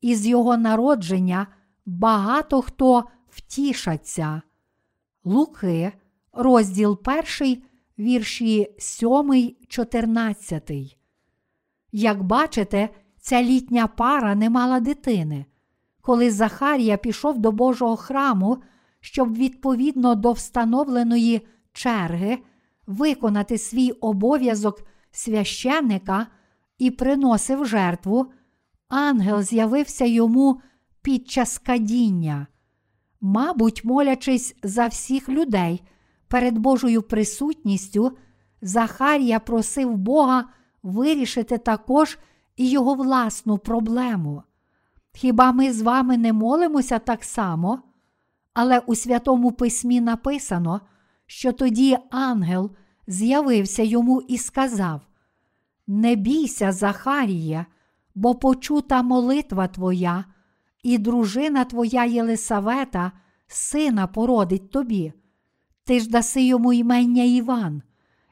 [0.00, 1.46] і з його народження
[1.86, 4.42] багато хто втішаться.
[5.24, 5.92] Луки,
[6.32, 7.00] розділ
[7.40, 7.62] 1,
[8.02, 10.70] вірші 7, 14.
[11.92, 12.88] Як бачите,
[13.20, 15.44] ця літня пара не мала дитини.
[16.00, 18.58] Коли Захарія пішов до Божого храму,
[19.00, 22.38] щоб відповідно до встановленої черги
[22.86, 26.26] виконати свій обов'язок священника
[26.78, 28.26] і приносив жертву,
[28.88, 30.60] ангел з'явився йому
[31.02, 32.46] під час кадіння.
[33.20, 35.82] Мабуть, молячись за всіх людей
[36.32, 38.16] перед Божою присутністю,
[38.62, 40.44] Захарія просив Бога
[40.82, 42.18] вирішити також
[42.56, 44.42] і його власну проблему.
[45.12, 47.82] Хіба ми з вами не молимося так само?
[48.54, 50.80] Але у Святому Письмі написано,
[51.26, 52.70] що тоді ангел
[53.06, 55.00] з'явився йому і сказав:
[55.86, 57.66] Не бійся, Захарія,
[58.14, 60.24] бо почута молитва твоя,
[60.82, 63.12] і дружина твоя Єлисавета,
[63.46, 65.12] сина породить тобі.
[65.84, 67.82] Ти ж даси йому імення Іван,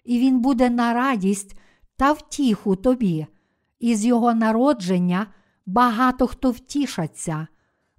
[0.04, 1.58] і він буде на радість
[1.96, 3.26] та втіху тобі,
[3.80, 5.26] і з його народження
[5.66, 7.46] багато хто втішаться,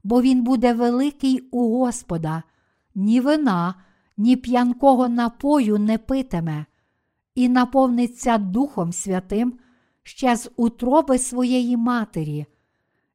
[0.03, 2.43] бо він буде великий у Господа,
[2.95, 3.75] ні вина,
[4.17, 6.65] ні п'янкого напою не питиме,
[7.35, 9.59] і наповниться Духом Святим
[10.03, 12.45] ще з утроби своєї матері,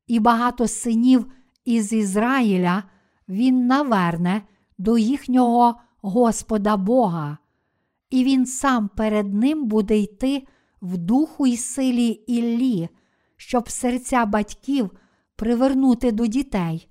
[0.07, 1.27] і багато синів
[1.64, 2.83] із Ізраїля
[3.29, 4.42] він наверне
[4.79, 7.38] до їхнього Господа Бога,
[8.11, 10.46] і він сам перед ним буде йти
[10.82, 12.88] в духу й силі Іллі,
[13.37, 14.90] щоб серця батьків
[15.37, 16.88] привернути до дітей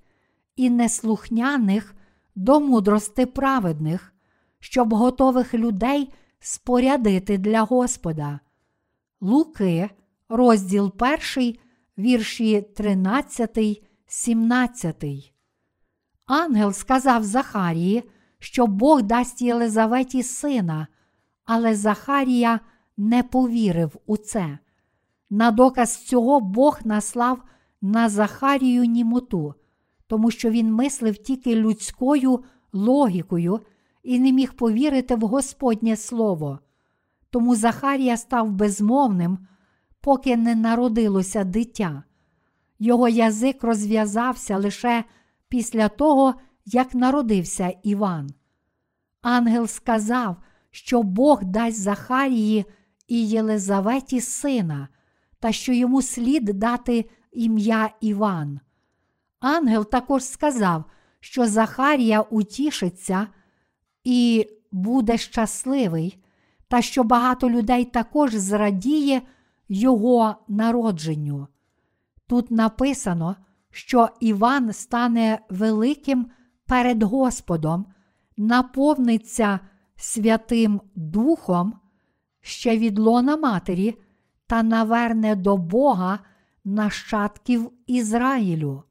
[0.56, 1.94] і неслухняних
[2.34, 4.14] до мудрости праведних,
[4.60, 8.40] щоб готових людей спорядити для Господа.
[9.20, 9.90] Луки,
[10.28, 10.92] розділ
[11.36, 11.56] 1,
[11.98, 15.04] вірші 13, 17.
[16.26, 18.02] Ангел сказав Захарії,
[18.46, 20.86] що Бог дасть Єлизаветі сина,
[21.44, 22.60] але Захарія
[22.96, 24.58] не повірив у це.
[25.30, 27.42] На доказ цього Бог наслав
[27.82, 29.54] на Захарію німоту,
[30.06, 33.60] тому що він мислив тільки людською логікою
[34.02, 36.58] і не міг повірити в Господнє Слово.
[37.30, 39.38] Тому Захарія став безмовним,
[40.00, 42.02] поки не народилося дитя.
[42.78, 45.04] Його язик розв'язався лише
[45.48, 46.34] після того,
[46.66, 48.30] як народився Іван.
[49.22, 50.36] Ангел сказав,
[50.70, 52.64] що Бог дасть Захарії
[53.08, 54.88] і Єлизаветі сина,
[55.40, 58.60] та що йому слід дати ім'я Іван.
[59.40, 60.84] Ангел також сказав,
[61.20, 63.26] що Захарія утішиться
[64.04, 66.22] і буде щасливий,
[66.68, 69.22] та що багато людей також зрадіє
[69.68, 71.46] його народженню.
[72.26, 73.36] Тут написано,
[73.70, 76.26] що Іван стане великим
[76.66, 77.86] перед Господом,
[78.36, 79.60] наповниться
[79.96, 81.74] Святим Духом
[82.40, 83.98] ще від лона матері
[84.46, 86.18] та наверне до Бога
[86.64, 88.82] нащадків Ізраїлю.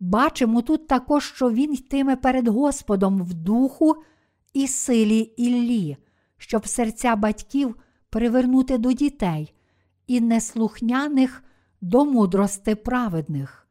[0.00, 3.96] Бачимо тут також, що він йтиме перед Господом в духу
[4.52, 5.96] і силі Іллі,
[6.36, 7.76] щоб серця батьків
[8.10, 9.54] привернути до дітей
[10.06, 11.44] і неслухняних
[11.80, 13.67] до мудрости праведних.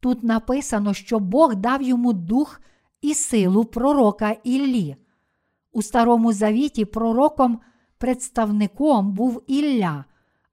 [0.00, 2.60] Тут написано, що Бог дав йому дух
[3.00, 4.96] і силу пророка Іллі.
[5.72, 7.60] У Старому Завіті пророком
[7.98, 10.04] представником був Ілля,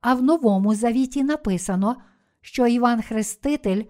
[0.02, 1.96] а в Новому Завіті написано,
[2.42, 3.84] що Іван Хреститель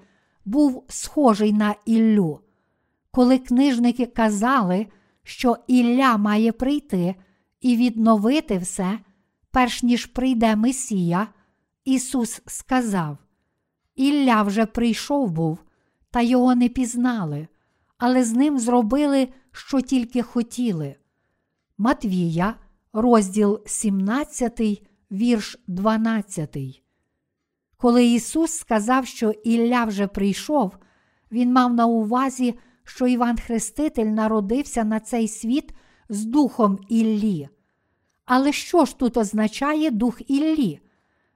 [0.46, 2.40] був схожий на Іллю.
[3.12, 4.88] Коли книжники казали,
[5.24, 7.16] що Ілля має прийти
[7.62, 9.00] і відновити все,
[9.52, 11.28] перш ніж прийде Месія,
[11.86, 13.18] Ісус сказав:
[13.96, 15.64] Ілля вже прийшов був,
[16.12, 17.48] та його не пізнали,
[17.98, 20.96] але з ним зробили, що тільки хотіли.
[21.78, 22.56] Матвія,
[22.94, 24.62] розділ 17,
[25.12, 26.58] вірш 12.
[27.78, 30.78] Коли Ісус сказав, що Ілля вже прийшов,
[31.32, 35.74] Він мав на увазі, що Іван Хреститель народився на цей світ
[36.10, 37.50] з духом Іллі.
[38.26, 40.80] Але що ж тут означає дух Іллі?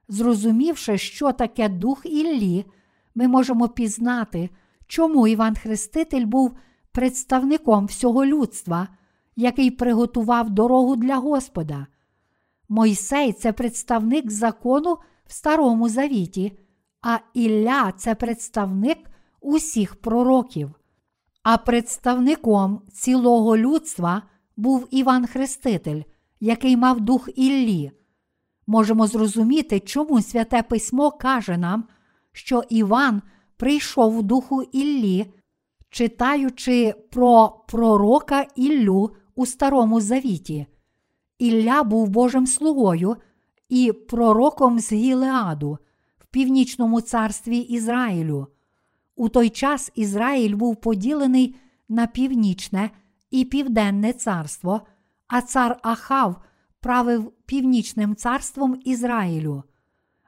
[0.08, 2.64] Зрозумівши, що таке дух Іллі,
[3.14, 4.50] ми можемо пізнати,
[4.86, 6.56] чому Іван Хреститель був
[6.92, 8.88] представником всього людства,
[9.36, 11.86] який приготував дорогу для Господа.
[12.68, 16.58] Мойсей це представник закону в Старому Завіті,
[17.02, 18.98] а Ілля це представник
[19.40, 20.70] усіх пророків.
[21.42, 24.22] А представником цілого людства
[24.56, 26.02] був Іван Хреститель,
[26.40, 27.92] який мав дух Іллі.
[28.70, 31.84] Можемо зрозуміти, чому Святе Письмо каже нам,
[32.32, 33.22] що Іван
[33.56, 35.26] прийшов у духу Іллі,
[35.90, 40.66] читаючи про пророка Іллю у Старому Завіті.
[41.38, 43.16] Ілля був Божим слугою
[43.68, 45.78] і пророком з Гілеаду
[46.18, 48.46] в північному царстві Ізраїлю.
[49.16, 51.56] У той час Ізраїль був поділений
[51.88, 52.90] на північне
[53.30, 54.80] і південне царство,
[55.28, 56.42] а цар Ахав
[56.80, 59.62] правив північним царством Ізраїлю.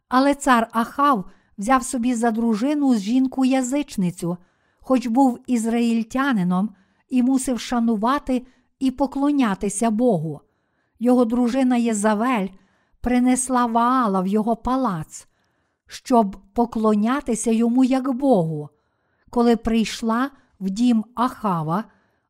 [0.09, 1.25] Але цар Ахав
[1.59, 4.37] взяв собі за дружину жінку язичницю,
[4.81, 6.75] хоч був ізраїльтянином
[7.09, 8.47] і мусив шанувати
[8.79, 10.41] і поклонятися Богу.
[10.99, 12.49] Його дружина Єзавель
[13.01, 15.29] принесла Ваала в його палац,
[15.87, 18.69] щоб поклонятися йому як Богу.
[19.31, 21.85] Коли прийшла в дім Ахава,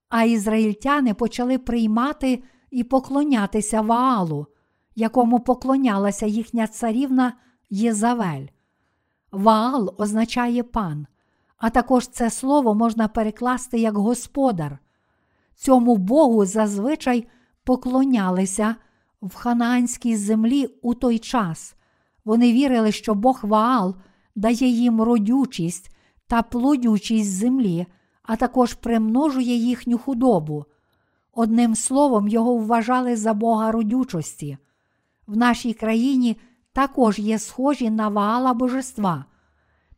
[0.09, 4.47] а ізраїльтяни почали приймати і поклонятися Ваалу,
[4.95, 7.33] якому поклонялася їхня царівна
[7.71, 8.47] Єзавель.
[9.33, 11.07] Ваал означає пан,
[11.57, 14.79] а також це слово можна перекласти як господар.
[15.55, 17.27] Цьому Богу зазвичай
[17.65, 18.75] поклонялися
[19.23, 21.75] в ханаанській землі у той час.
[22.25, 23.95] Вони вірили, що Бог Ваал
[24.35, 27.87] дає їм родючість та плодючість землі,
[28.23, 30.65] а також примножує їхню худобу.
[31.33, 34.59] Одним словом, його вважали за Бога родючості.
[35.27, 36.37] В нашій країні
[36.73, 39.25] також є схожі на Ваала божества.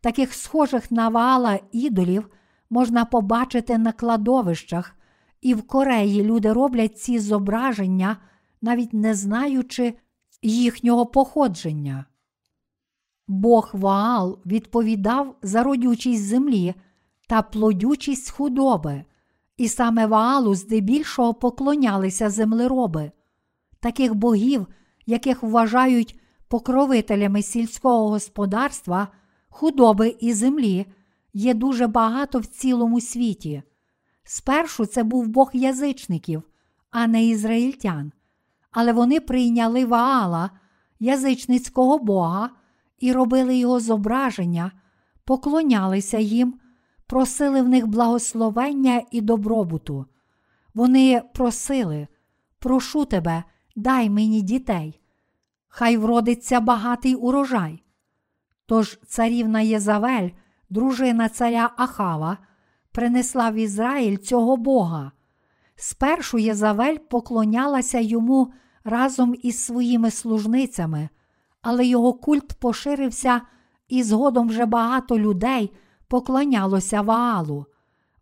[0.00, 2.28] Таких схожих на Ваала ідолів
[2.70, 4.94] можна побачити на кладовищах,
[5.40, 8.16] і в Кореї люди роблять ці зображення,
[8.62, 9.94] навіть не знаючи
[10.42, 12.04] їхнього походження.
[13.28, 16.74] Бог Ваал відповідав за родючість землі
[17.28, 19.04] та плодючість худоби,
[19.62, 23.10] і саме Ваалу здебільшого поклонялися землероби,
[23.80, 24.66] таких богів,
[25.06, 29.08] яких вважають покровителями сільського господарства,
[29.48, 30.86] худоби і землі,
[31.34, 33.62] є дуже багато в цілому світі.
[34.24, 36.42] Спершу це був Бог язичників,
[36.90, 38.12] а не ізраїльтян,
[38.70, 40.50] але вони прийняли Ваала,
[41.00, 42.50] язичницького Бога,
[42.98, 44.72] і робили його зображення,
[45.24, 46.54] поклонялися їм,
[47.12, 50.06] просили в них благословення і добробуту.
[50.74, 52.08] Вони просили,
[52.58, 53.44] прошу тебе,
[53.76, 55.00] дай мені дітей,
[55.68, 57.82] хай вродиться багатий урожай.
[58.66, 60.28] Тож царівна Єзавель,
[60.70, 62.38] дружина царя Ахава,
[62.92, 65.12] принесла в Ізраїль цього Бога.
[65.76, 68.52] Спершу Єзавель поклонялася йому
[68.84, 71.08] разом із своїми служницями,
[71.62, 73.40] але його культ поширився,
[73.88, 75.72] і згодом вже багато людей
[76.12, 77.66] поклонялося Ваалу.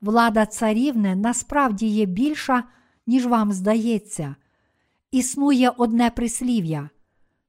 [0.01, 2.65] Влада царівни насправді є більша,
[3.07, 4.35] ніж вам здається.
[5.11, 6.91] Існує одне прислів'я: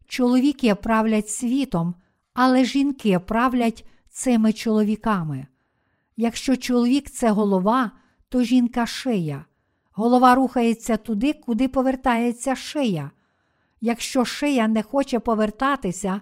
[0.07, 1.95] чоловіки правлять світом,
[2.33, 5.47] але жінки правлять цими чоловіками.
[6.17, 7.91] Якщо чоловік це голова,
[8.29, 9.45] то жінка шия.
[9.91, 13.11] Голова рухається туди, куди повертається шия.
[13.81, 16.21] Якщо шия не хоче повертатися,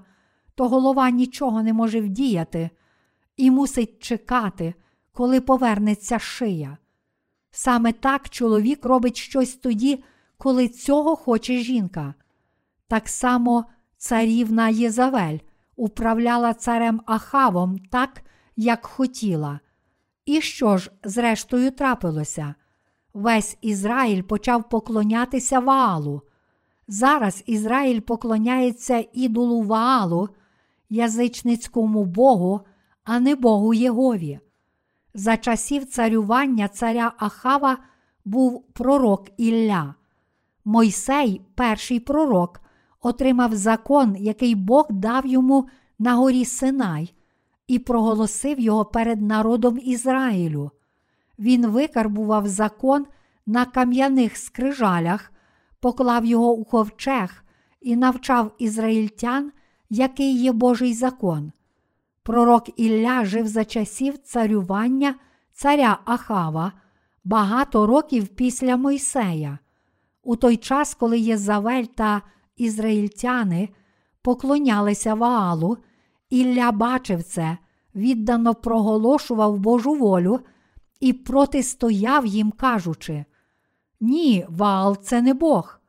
[0.55, 2.69] то голова нічого не може вдіяти
[3.39, 4.73] і мусить чекати,
[5.11, 6.77] коли повернеться шия.
[7.51, 10.03] Саме так чоловік робить щось тоді,
[10.37, 12.13] коли цього хоче жінка.
[12.87, 13.65] Так само
[13.97, 15.37] царівна Єзавель
[15.75, 18.21] управляла царем Ахавом так,
[18.55, 19.59] як хотіла.
[20.25, 22.55] І що ж, зрештою, трапилося?
[23.13, 26.21] Весь Ізраїль почав поклонятися Ваалу.
[26.87, 30.29] Зараз Ізраїль поклоняється ідолу Ваалу,
[30.89, 32.61] язичницькому Богу,
[33.11, 34.39] а не Богу Єгові.
[35.13, 37.77] За часів царювання царя Ахава
[38.25, 39.95] був пророк Ілля.
[40.65, 42.61] Мойсей, перший пророк,
[43.01, 45.67] отримав закон, який Бог дав йому
[45.99, 47.13] на горі Синай,
[47.67, 50.71] і проголосив його перед народом Ізраїлю.
[51.39, 53.05] Він викарбував закон
[53.45, 55.31] на кам'яних скрижалях,
[55.79, 57.43] поклав його у ковчег
[57.81, 59.51] і навчав ізраїльтян,
[59.89, 61.51] який є Божий закон.
[62.29, 65.15] Пророк Ілля жив за часів царювання
[65.53, 66.71] царя Ахава
[67.23, 69.59] багато років після Мойсея.
[70.23, 72.21] У той час, коли Єзавель та
[72.57, 73.69] ізраїльтяни
[74.21, 75.77] поклонялися Ваалу,
[76.29, 77.57] Ілля бачив це,
[77.95, 80.39] віддано проголошував Божу волю
[80.99, 83.25] і протистояв їм, кажучи:
[83.99, 85.79] Ні, Ваал це не Бог.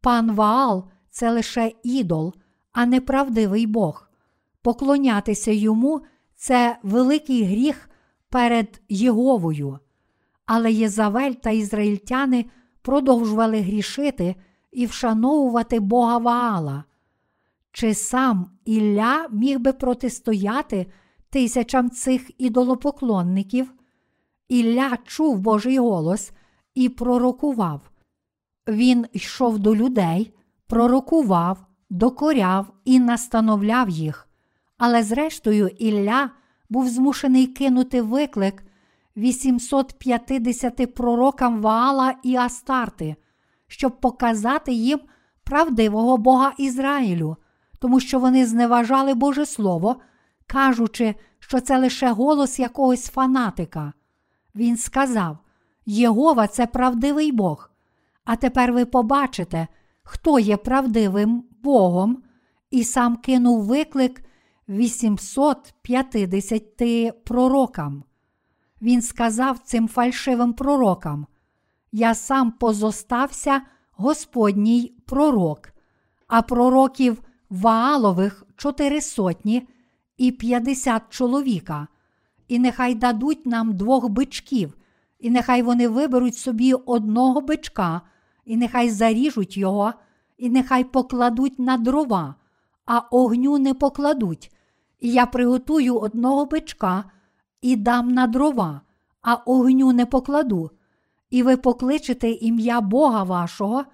[0.00, 2.34] Пан Ваал це лише ідол,
[2.72, 4.09] а не правдивий Бог.
[4.62, 6.00] Поклонятися йому
[6.36, 7.90] це великий гріх
[8.28, 9.78] перед Єговою.
[10.46, 12.44] Але Єзавель та ізраїльтяни
[12.82, 14.36] продовжували грішити
[14.72, 16.84] і вшановувати Бога Ваала.
[17.72, 20.86] Чи сам Ілля міг би протистояти
[21.30, 23.72] тисячам цих ідолопоклонників?
[24.48, 26.32] Ілля чув Божий голос
[26.74, 27.90] і пророкував.
[28.68, 30.34] Він йшов до людей,
[30.66, 34.29] пророкував, докоряв і настановляв їх.
[34.80, 36.30] Але зрештою Ілля
[36.70, 38.64] був змушений кинути виклик
[39.16, 43.16] 850 пророкам Ваала і Астарти,
[43.66, 45.00] щоб показати їм
[45.44, 47.36] правдивого Бога Ізраїлю,
[47.78, 49.96] тому що вони зневажали Боже Слово,
[50.46, 53.92] кажучи, що це лише голос якогось фанатика.
[54.54, 55.38] Він сказав:
[55.86, 57.70] Єгова це правдивий Бог.
[58.24, 59.68] А тепер ви побачите,
[60.02, 62.22] хто є правдивим Богом,
[62.70, 64.22] і сам кинув виклик
[64.70, 68.04] 850 пророкам.
[68.82, 71.26] Він сказав цим фальшивим пророкам:
[71.92, 73.62] Я сам позостався
[73.92, 75.68] Господній пророк,
[76.26, 79.68] а пророків Ваалових чотири сотні
[80.16, 81.88] і п'ятдесят чоловіка,
[82.48, 84.76] і нехай дадуть нам двох бичків,
[85.18, 88.00] і нехай вони виберуть собі одного бичка,
[88.44, 89.92] і нехай заріжуть його,
[90.38, 92.34] і нехай покладуть на дрова,
[92.86, 94.50] а огню не покладуть.
[95.00, 97.04] Я приготую одного бичка
[97.60, 98.80] і дам на дрова,
[99.22, 100.70] а огню не покладу.
[101.30, 103.84] І ви покличете ім'я Бога вашого,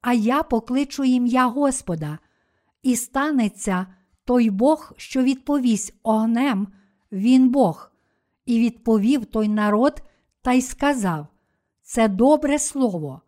[0.00, 2.18] а я покличу ім'я Господа,
[2.82, 3.86] і станеться
[4.24, 6.68] той Бог, що відповість огнем,
[7.12, 7.90] він Бог.
[8.46, 10.02] І відповів той народ
[10.42, 11.26] та й сказав:
[11.82, 13.20] Це добре слово.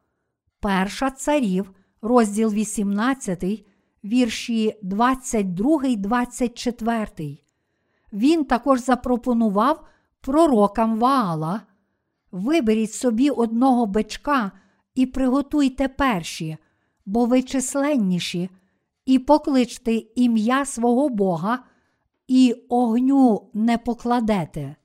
[0.60, 1.70] Перша царів,
[2.02, 3.66] розділ 18,
[4.08, 7.38] вірші 22, 24.
[8.12, 9.84] Він також запропонував
[10.20, 11.62] пророкам Ваала.
[12.32, 14.52] Виберіть собі одного бичка
[14.94, 16.56] і приготуйте перші,
[17.06, 18.50] бо ви численніші,
[19.06, 21.58] і покличте ім'я свого Бога,
[22.28, 24.76] і огню не покладете.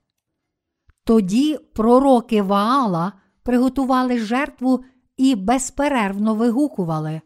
[1.04, 3.14] Тоді пророки Ваала
[3.44, 4.84] приготували жертву
[5.18, 7.22] і безперервно вигукували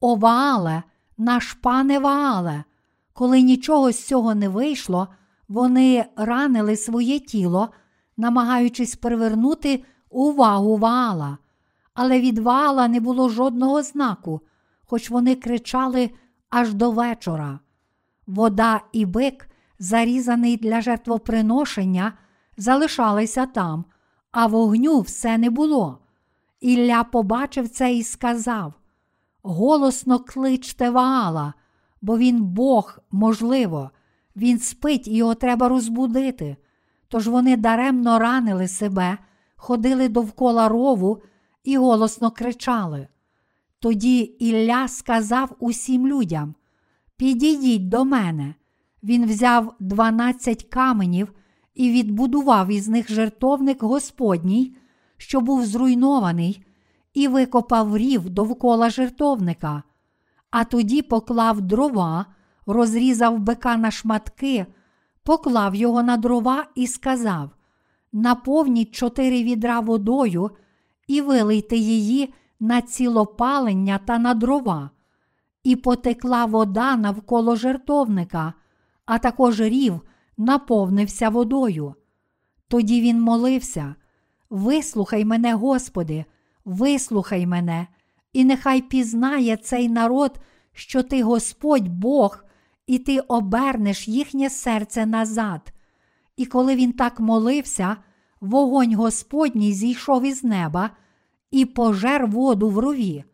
[0.00, 0.82] О Ваале,
[1.18, 2.64] наш пане Ваале!
[3.12, 5.08] Коли нічого з цього не вийшло,
[5.48, 7.68] вони ранили своє тіло,
[8.16, 11.38] намагаючись привернути увагу Ваала.
[11.94, 14.40] Але від Ваала не було жодного знаку,
[14.86, 16.10] хоч вони кричали
[16.50, 17.58] аж до вечора.
[18.26, 19.48] Вода і бик
[19.78, 22.12] зарізаний для жертвоприношення,
[22.56, 23.84] залишалися там,
[24.30, 25.98] а вогню все не було.
[26.60, 28.74] Ілля побачив це і сказав:
[29.42, 31.54] Голосно кличте Ваала,
[32.02, 33.90] бо він Бог, можливо,
[34.36, 36.56] він спить і його треба розбудити.
[37.08, 39.18] Тож вони даремно ранили себе,
[39.56, 41.22] ходили довкола рову
[41.64, 43.08] і голосно кричали.
[43.78, 46.54] Тоді Ілля сказав усім людям:
[47.16, 48.54] Підійдіть до мене.
[49.02, 51.32] Він взяв дванадцять каменів
[51.74, 54.76] і відбудував із них жертовник Господній,
[55.16, 56.64] що був зруйнований,
[57.14, 59.82] і викопав рів довкола жертовника,
[60.50, 62.26] а тоді поклав дрова,
[62.66, 64.66] розрізав бика на шматки,
[65.22, 67.50] поклав його на дрова і сказав:
[68.12, 70.50] Наповніть чотири відра водою
[71.06, 74.90] і вилийте її на цілопалення та на дрова,
[75.64, 78.52] і потекла вода навколо жертовника,
[79.06, 80.00] а також рів
[80.36, 81.94] наповнився водою.
[82.68, 83.94] Тоді він молився:
[84.50, 86.24] Вислухай мене, Господи,
[86.64, 87.86] вислухай мене,
[88.32, 90.40] і нехай пізнає цей народ,
[90.72, 92.44] що ти Господь Бог,
[92.86, 95.72] і ти обернеш їхнє серце назад.
[96.36, 97.96] І коли він так молився,
[98.40, 100.90] вогонь Господній зійшов із неба
[101.50, 103.24] і пожер воду в рові,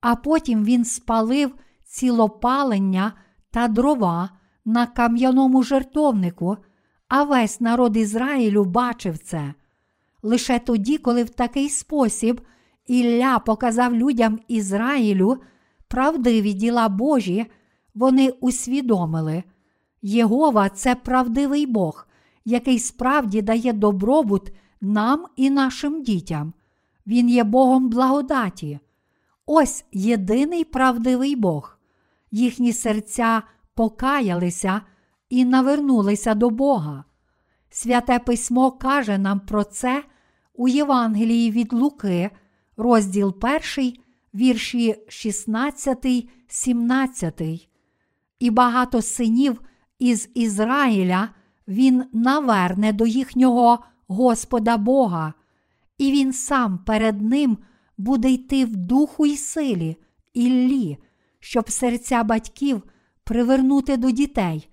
[0.00, 1.54] а потім він спалив
[1.84, 3.12] цілопалення
[3.50, 4.30] та дрова
[4.64, 6.56] на кам'яному жертовнику,
[7.08, 9.54] а весь народ Ізраїлю бачив це.
[10.22, 12.40] Лише тоді, коли в такий спосіб
[12.90, 15.38] Ілля показав людям Ізраїлю
[15.88, 17.46] правдиві діла Божі,
[17.94, 19.42] вони усвідомили.
[20.02, 22.06] Єгова це правдивий Бог,
[22.44, 26.52] який справді дає добробут нам і нашим дітям.
[27.06, 28.78] Він є Богом благодаті.
[29.46, 31.78] Ось єдиний правдивий Бог.
[32.30, 33.42] Їхні серця
[33.74, 34.80] покаялися
[35.28, 37.04] і навернулися до Бога.
[37.70, 40.04] Святе письмо каже нам про це
[40.54, 42.30] у Євангелії від Луки,
[42.76, 43.36] розділ
[43.76, 43.92] 1,
[44.34, 46.06] вірші 16,
[46.46, 47.42] 17.
[48.38, 49.60] І багато синів
[49.98, 51.28] із Ізраїля
[51.68, 55.34] він наверне до їхнього Господа Бога,
[55.98, 57.58] і він сам перед ним
[57.98, 59.96] буде йти в духу й силі,
[60.34, 60.98] Іллі,
[61.40, 62.82] щоб серця батьків
[63.24, 64.68] привернути до дітей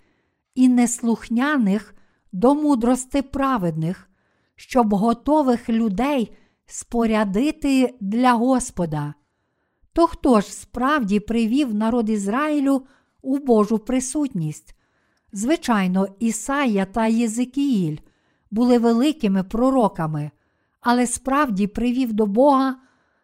[0.56, 1.95] і неслухняних
[2.32, 4.10] до мудрости праведних,
[4.56, 6.38] щоб готових людей
[6.68, 9.13] спорядити для Господа.
[9.93, 12.86] То хто ж справді привів народ Ізраїлю
[13.22, 14.76] у Божу присутність?
[15.34, 17.97] Звичайно, Ісая та Єзикіїль
[18.51, 20.32] були великими пророками,
[20.82, 22.76] але справді привів до Бога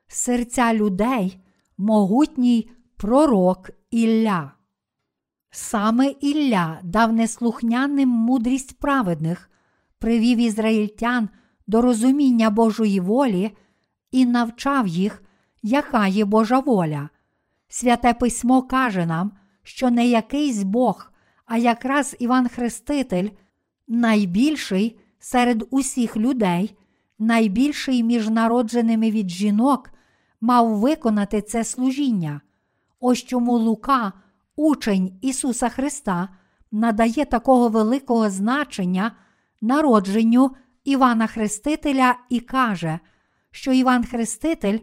[0.08, 1.40] серця людей,
[1.78, 4.52] могутній пророк Ілля.
[5.52, 9.50] Саме Ілля дав неслухняним мудрість праведних,
[10.00, 11.30] привів ізраїльтян
[11.68, 13.52] до розуміння Божої волі
[14.12, 15.24] і навчав їх,
[15.62, 17.10] яка є Божа воля.
[17.68, 19.32] Святе письмо каже нам,
[19.64, 21.12] що не якийсь Бог,
[21.46, 23.30] а якраз Іван Хреститель,
[23.88, 26.78] найбільший серед усіх людей,
[27.20, 29.90] найбільший між народженими від жінок,
[30.42, 32.42] мав виконати це служіння.
[33.00, 34.14] Ось чому Лука
[34.56, 36.30] учень Ісуса Христа
[36.72, 39.12] надає такого великого значення
[39.62, 40.52] народженню
[40.84, 43.00] Івана Хрестителя і каже,
[43.52, 44.80] що Іван Хреститель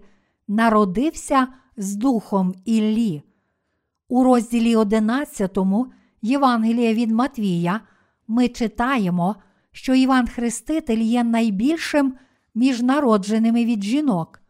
[0.48, 3.22] народився з Духом Іллі.
[4.08, 5.58] У розділі 11
[6.22, 7.80] Євангелія від Матвія
[8.28, 9.36] ми читаємо,
[9.72, 12.14] що Іван Хреститель є найбільшим
[12.54, 14.40] між народженими від жінок.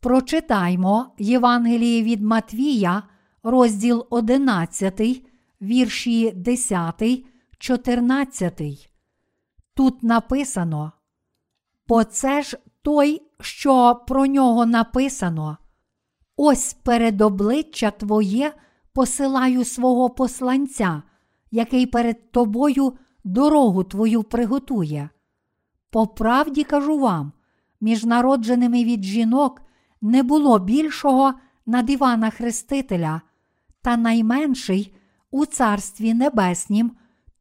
[0.00, 3.02] Прочитаймо Євангеліє від Матвія,
[3.42, 5.24] розділ 11,
[5.60, 7.02] вірші 10,
[7.58, 8.89] 14.
[9.80, 10.92] Тут написано:
[11.88, 15.58] Бо це ж той, що про нього написано.
[16.36, 18.54] Ось перед обличчя Твоє
[18.92, 21.02] посилаю свого посланця,
[21.50, 22.92] який перед тобою
[23.24, 25.08] дорогу твою приготує.
[25.90, 27.32] По правді кажу вам,
[27.80, 29.62] між народженими від жінок
[30.00, 31.34] не було більшого
[31.66, 33.20] над Івана Хрестителя,
[33.82, 34.94] та найменший
[35.30, 36.92] у Царстві Небеснім,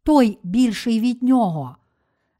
[0.03, 1.75] той більший від нього.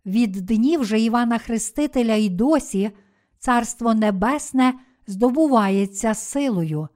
[0.10, 2.92] Від днів же Івана Хрестителя й досі
[3.40, 4.74] Царство Небесне
[5.08, 6.88] здобувається силою,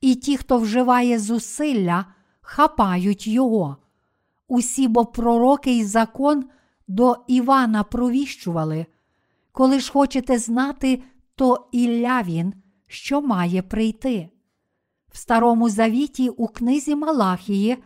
[0.00, 2.04] і ті, хто вживає зусилля,
[2.40, 3.76] хапають його.
[4.48, 6.44] Усі бо пророки й закон
[6.86, 8.86] до Івана провіщували.
[9.52, 11.02] Коли ж хочете знати,
[11.34, 12.54] то Ілля він,
[12.86, 14.28] що має прийти.
[15.12, 17.76] В Старому Завіті у книзі Малахії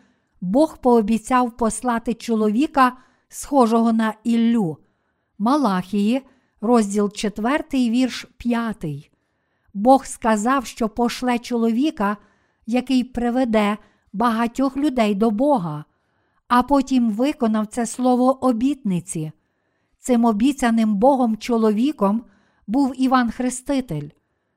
[0.40, 2.96] Бог пообіцяв послати чоловіка,
[3.33, 4.78] схожого на Іллю.
[5.39, 6.22] Малахії,
[6.61, 9.11] розділ 4, вірш 5.
[9.74, 12.16] Бог сказав, що пошле чоловіка,
[12.66, 13.78] який приведе
[14.12, 15.85] багатьох людей до Бога,
[16.49, 19.33] а потім виконав це слово обітниці.
[19.99, 22.24] Цим обіцяним Богом чоловіком
[22.66, 24.09] був Іван Хреститель.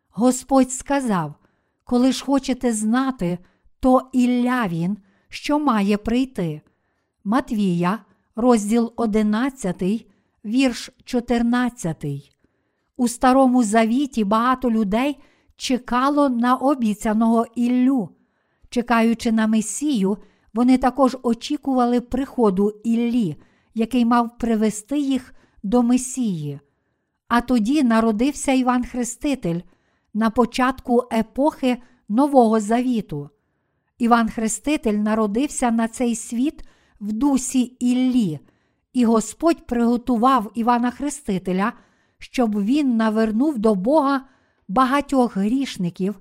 [0.10, 1.36] Господь сказав:
[1.84, 3.40] коли ж хочете знати,
[3.80, 4.98] то Ілля він,
[5.30, 6.62] що має прийти.
[7.24, 8.00] Матвія,
[8.36, 10.08] розділ 11,
[10.46, 12.06] вірш 14.
[12.98, 15.18] У Старому Завіті багато людей
[15.56, 18.10] чекало на обіцяного Іллю.
[18.70, 20.18] Чекаючи на Месію,
[20.54, 23.36] вони також очікували приходу Іллі,
[23.74, 25.34] який мав привести їх
[25.64, 26.60] до Месії.
[27.28, 29.60] А тоді народився Іван Хреститель
[30.14, 31.78] на початку епохи
[32.10, 33.30] Нового Завіту.
[33.98, 36.64] Іван Хреститель народився на цей світ
[37.02, 38.40] в дусі Іллі,
[38.94, 41.74] і Господь приготував Івана Хрестителя,
[42.18, 44.22] щоб він навернув до Бога
[44.68, 46.20] багатьох грішників,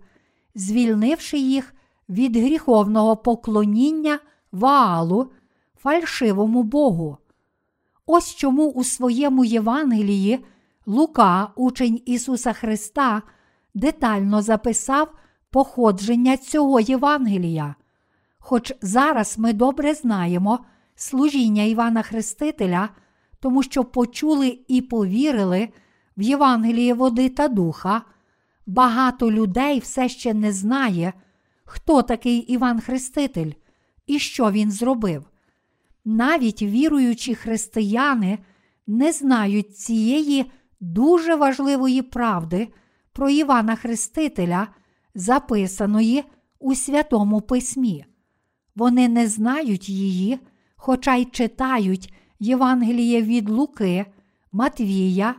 [0.54, 1.74] звільнивши їх
[2.08, 4.18] від гріховного поклоніння
[4.52, 5.30] Ваалу,
[5.76, 7.18] фальшивому Богу.
[8.06, 10.44] Ось чому у своєму Євангелії
[10.86, 13.22] Лука, учень Ісуса Христа,
[13.74, 15.14] детально записав
[15.50, 17.74] походження цього Євангелія.
[18.46, 20.58] Хоч зараз ми добре знаємо
[20.94, 22.88] служіння Івана Хрестителя,
[23.40, 25.68] тому що почули і повірили
[26.16, 28.02] в Євангеліє води та духа,
[28.66, 31.12] багато людей все ще не знає,
[31.64, 33.52] хто такий Іван Хреститель
[34.06, 35.24] і що він зробив.
[36.04, 38.38] Навіть віруючі християни
[38.86, 42.68] не знають цієї дуже важливої правди
[43.12, 44.68] про Івана Хрестителя,
[45.14, 46.24] записаної
[46.58, 48.04] у Святому Письмі.
[48.76, 50.38] Вони не знають її,
[50.76, 54.06] хоча й читають Євангеліє від Луки,
[54.52, 55.34] Матвія,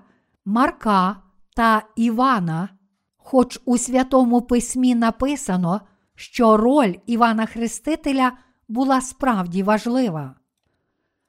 [0.46, 1.18] Марка
[1.56, 2.70] та Івана,
[3.18, 5.82] хоч у Святому Письмі написано,
[6.16, 8.32] що роль Івана Хрестителя
[8.68, 10.36] була справді важлива.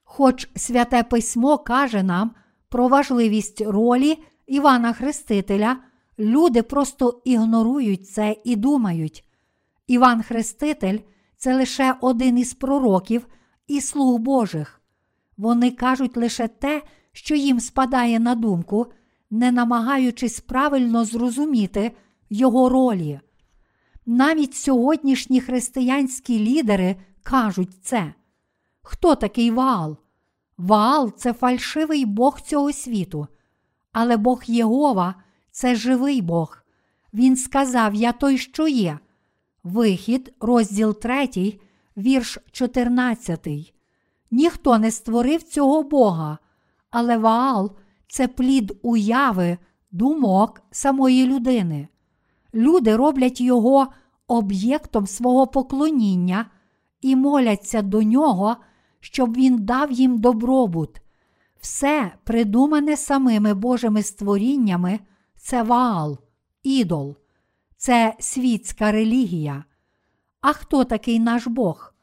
[0.04, 2.30] Хоч Святе Письмо каже нам
[2.68, 5.76] про важливість ролі Івана Хрестителя,
[6.18, 9.24] люди просто ігнорують це і думають.
[9.86, 10.98] Іван Хреститель
[11.36, 13.26] це лише один із пророків
[13.66, 14.80] і слуг Божих.
[15.36, 16.82] Вони кажуть лише те,
[17.12, 18.86] що їм спадає на думку,
[19.30, 21.92] не намагаючись правильно зрозуміти
[22.30, 23.20] його ролі.
[24.06, 28.14] Навіть сьогоднішні християнські лідери кажуть це.
[28.82, 29.96] Хто такий Ваал?
[30.58, 33.26] Ваал це фальшивий Бог цього світу,
[33.92, 35.14] але Бог Єгова
[35.50, 36.58] це живий Бог.
[37.14, 38.98] Він сказав: Я той, що є.
[39.66, 41.58] Вихід, розділ 3,
[41.96, 43.48] вірш 14.
[44.30, 46.38] Ніхто не створив цього Бога,
[46.90, 47.72] але Ваал
[48.08, 49.58] це плід уяви,
[49.90, 51.88] думок самої людини.
[52.54, 53.86] Люди роблять його
[54.26, 56.46] об'єктом свого поклоніння
[57.00, 58.56] і моляться до нього,
[59.00, 61.00] щоб він дав їм добробут.
[61.60, 65.00] Все, придумане самими Божими створіннями,
[65.36, 66.18] це Ваал,
[66.62, 67.16] ідол,
[67.86, 69.64] це світська релігія.
[70.40, 71.94] А хто такий наш Бог?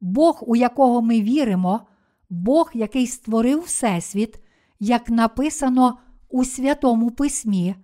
[0.00, 1.86] Бог, у якого ми віримо,
[2.30, 4.40] Бог, який створив Всесвіт,
[4.80, 7.74] як написано у Святому Письмі,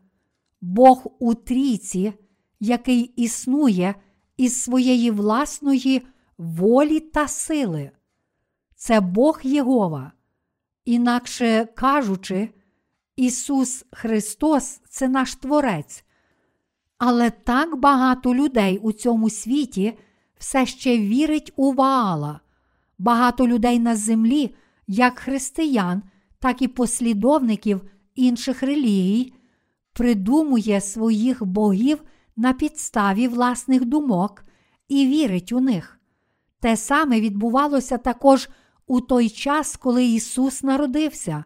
[0.61, 2.13] Бог у трійці,
[2.61, 3.95] який існує
[4.37, 6.07] із своєї власної
[6.39, 7.91] волі та сили.
[8.77, 10.13] Це Бог Єгова.
[10.85, 12.49] Інакше кажучи,
[13.17, 16.05] Ісус Христос це наш Творець.
[17.01, 19.99] Але так багато людей у цьому світі
[20.39, 22.41] все ще вірить у Ваала.
[22.99, 24.55] Багато людей на землі,
[24.87, 26.03] як християн,
[26.39, 27.81] так і послідовників
[28.15, 29.33] інших релігій,
[29.93, 32.03] придумує своїх богів
[32.37, 34.45] на підставі власних думок
[34.89, 36.01] і вірить у них.
[36.61, 38.49] Те саме відбувалося також
[38.87, 41.45] у той час, коли Ісус народився,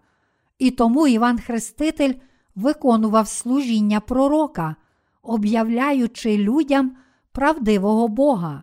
[0.58, 2.14] і тому Іван Хреститель
[2.54, 4.76] виконував служіння пророка,
[5.24, 6.96] об'являючи людям
[7.32, 8.62] правдивого Бога.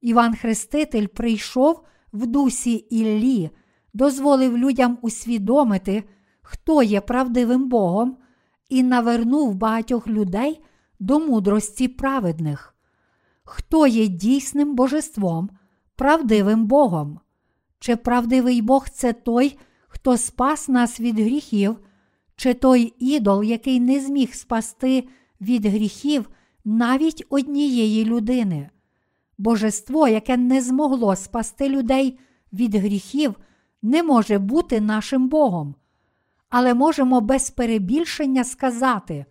[0.00, 1.82] Іван Хреститель прийшов
[2.12, 3.50] в дусі Іллі,
[3.94, 6.04] дозволив людям усвідомити,
[6.42, 8.16] хто є правдивим Богом,
[8.68, 10.64] і навернув багатьох людей
[10.98, 12.74] до мудрості праведних.
[13.44, 15.50] Хто є дійсним божеством,
[15.96, 17.20] правдивим Богом?
[17.78, 21.78] Чи правдивий Бог це той, хто спас нас від гріхів,
[22.36, 25.08] чи той ідол, який не зміг спасти
[25.40, 26.30] від гріхів
[26.64, 28.70] навіть однієї людини?
[29.38, 32.18] Божество, яке не змогло спасти людей
[32.52, 33.34] від гріхів,
[33.82, 35.74] не може бути нашим Богом.
[36.48, 39.26] Але можемо без перебільшення сказати,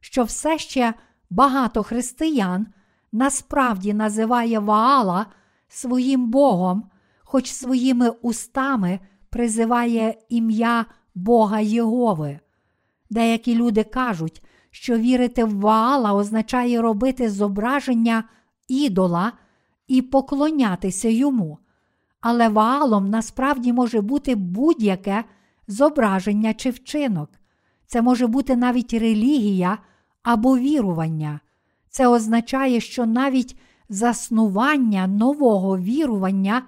[0.00, 0.94] що все ще
[1.30, 2.66] багато християн
[3.12, 5.26] насправді називає Ваала
[5.68, 6.90] своїм Богом,
[7.24, 9.00] хоч своїми устами
[9.30, 12.40] призиває ім'я Бога Єгови.
[13.10, 14.42] Деякі люди кажуть,
[14.76, 18.24] що вірити в Ваала означає робити зображення
[18.68, 19.32] ідола
[19.88, 21.58] і поклонятися йому.
[22.20, 25.24] Але Ваалом насправді може бути будь-яке
[25.68, 27.30] зображення чи вчинок.
[27.86, 29.78] Це може бути навіть релігія
[30.22, 31.40] або вірування.
[31.88, 33.56] Це означає, що навіть
[33.88, 36.62] заснування нового вірування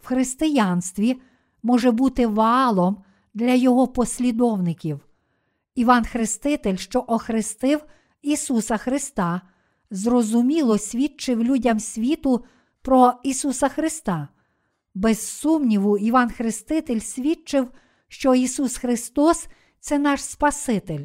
[0.00, 1.20] в християнстві
[1.62, 2.96] може бути валом
[3.34, 5.00] для його послідовників.
[5.74, 7.84] Іван Хреститель, що охрестив
[8.22, 9.40] Ісуса Христа,
[9.90, 12.44] зрозуміло свідчив людям світу
[12.82, 14.28] про Ісуса Христа.
[14.94, 17.70] Без сумніву, Іван Хреститель свідчив,
[18.08, 19.46] що Ісус Христос
[19.80, 21.04] це наш Спаситель.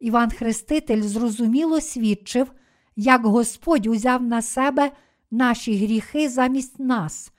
[0.00, 2.52] Іван Хреститель зрозуміло свідчив,
[2.96, 4.92] як Господь узяв на себе
[5.30, 7.32] наші гріхи замість нас.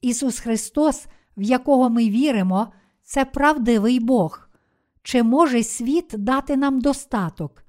[0.00, 4.45] Ісус Христос, в якого ми віримо, це правдивий Бог.
[5.06, 7.64] Чи може світ дати нам достаток?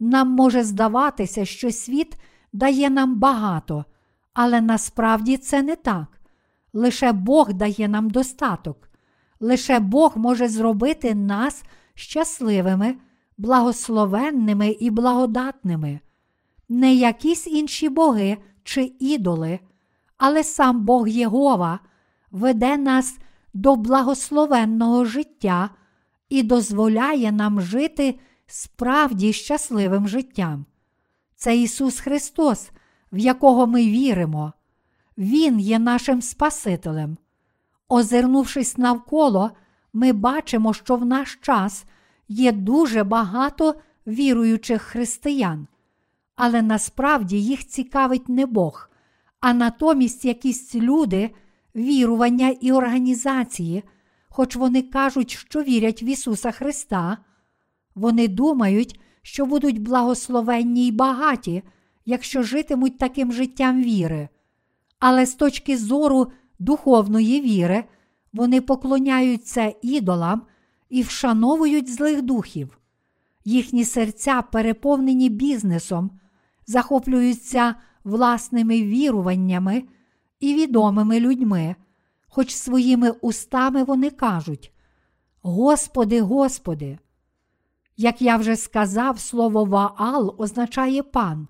[0.00, 2.16] Нам може здаватися, що світ
[2.52, 3.84] дає нам багато,
[4.34, 6.20] але насправді це не так.
[6.72, 8.88] Лише Бог дає нам достаток.
[9.40, 11.62] Лише Бог може зробити нас
[11.94, 12.96] щасливими,
[13.38, 16.00] благословенними і благодатними.
[16.68, 19.58] Не якісь інші боги чи ідоли,
[20.18, 21.80] але сам Бог Єгова
[22.30, 23.18] веде нас
[23.54, 25.70] до благословенного життя
[26.32, 30.66] і дозволяє нам жити справді щасливим життям.
[31.34, 32.70] Це Ісус Христос,
[33.12, 34.52] в якого ми віримо.
[35.18, 37.16] Він є нашим Спасителем.
[37.88, 39.50] Озирнувшись навколо,
[39.92, 41.84] ми бачимо, що в наш час
[42.28, 43.74] є дуже багато
[44.06, 45.66] віруючих християн,
[46.36, 48.90] але насправді їх цікавить не Бог,
[49.40, 51.30] а натомість якісь люди,
[51.74, 53.82] вірування і організації,
[54.34, 57.18] хоч вони кажуть, що вірять в Ісуса Христа,
[57.94, 61.62] вони думають, що будуть благословенні й багаті,
[62.04, 64.28] якщо житимуть таким життям віри.
[64.98, 67.84] Але з точки зору духовної віри,
[68.32, 70.42] вони поклоняються ідолам
[70.88, 72.78] і вшановують злих духів.
[73.44, 76.10] Їхні серця переповнені бізнесом,
[76.66, 77.74] захоплюються
[78.04, 79.82] власними віруваннями
[80.40, 81.76] і відомими людьми,
[82.34, 84.72] хоч своїми устами вони кажуть:
[85.42, 86.98] Господи, Господи!
[87.96, 91.48] Як я вже сказав, слово Ваал означає пан.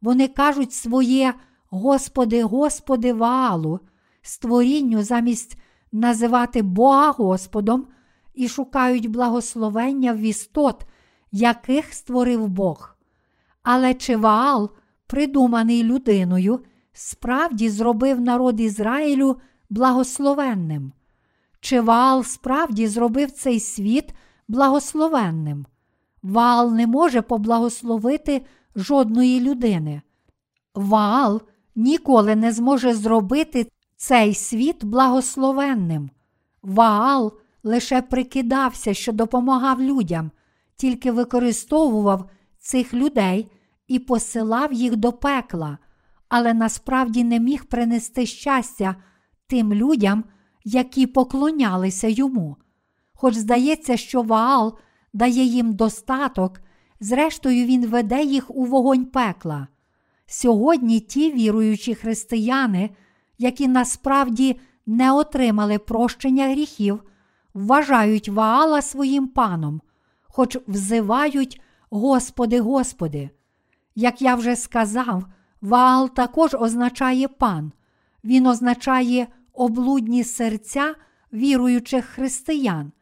[0.00, 1.34] Вони кажуть своє
[1.70, 3.80] Господи, Господи Ваалу,
[4.22, 5.58] створінню замість
[5.92, 7.86] називати Бога Господом
[8.34, 10.86] і шукають благословення в істот,
[11.32, 12.96] яких створив Бог.
[13.62, 14.70] Але чи Ваал,
[15.06, 16.60] придуманий людиною,
[16.92, 19.36] справді зробив народ Ізраїлю
[19.70, 20.92] благословенним?
[21.60, 24.14] Чи Ваал справді зробив цей світ
[24.48, 25.66] благословенним?
[26.22, 28.42] Ваал не може поблагословити
[28.76, 30.02] жодної людини.
[30.74, 31.42] Ваал
[31.76, 36.10] ніколи не зможе зробити цей світ благословенним.
[36.62, 40.30] Ваал лише прикидався, що допомагав людям,
[40.76, 43.50] тільки використовував цих людей
[43.88, 45.78] і посилав їх до пекла,
[46.28, 48.96] але насправді не міг принести щастя
[49.46, 50.24] тим людям,
[50.64, 52.56] які поклонялися йому.
[53.14, 54.78] Хоч здається, що Ваал
[55.12, 56.60] дає їм достаток,
[57.00, 59.68] зрештою, він веде їх у вогонь пекла.
[60.26, 62.90] Сьогодні ті віруючі християни,
[63.38, 67.02] які насправді не отримали прощення гріхів,
[67.54, 69.80] вважають Ваала своїм паном,
[70.22, 73.30] хоч взивають Господи, Господи.
[73.94, 75.24] Як я вже сказав,
[75.60, 77.72] Ваал також означає пан,
[78.24, 79.26] він означає
[79.56, 80.94] облудні серця
[81.32, 82.92] віруючих християн.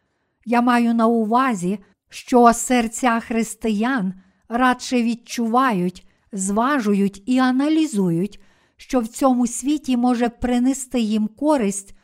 [0.44, 1.78] Я маю на увазі,
[2.08, 4.14] що серця християн
[4.48, 8.40] радше відчувають, зважують і аналізують,
[8.76, 11.94] що в цьому світі може принести їм користь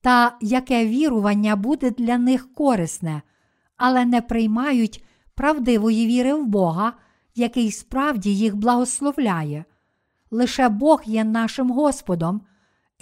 [0.00, 3.22] та яке вірування буде для них корисне,
[3.76, 6.92] але не приймають правдивої віри в Бога,
[7.34, 9.64] який справді їх благословляє.
[10.30, 12.40] Лише Бог є нашим Господом,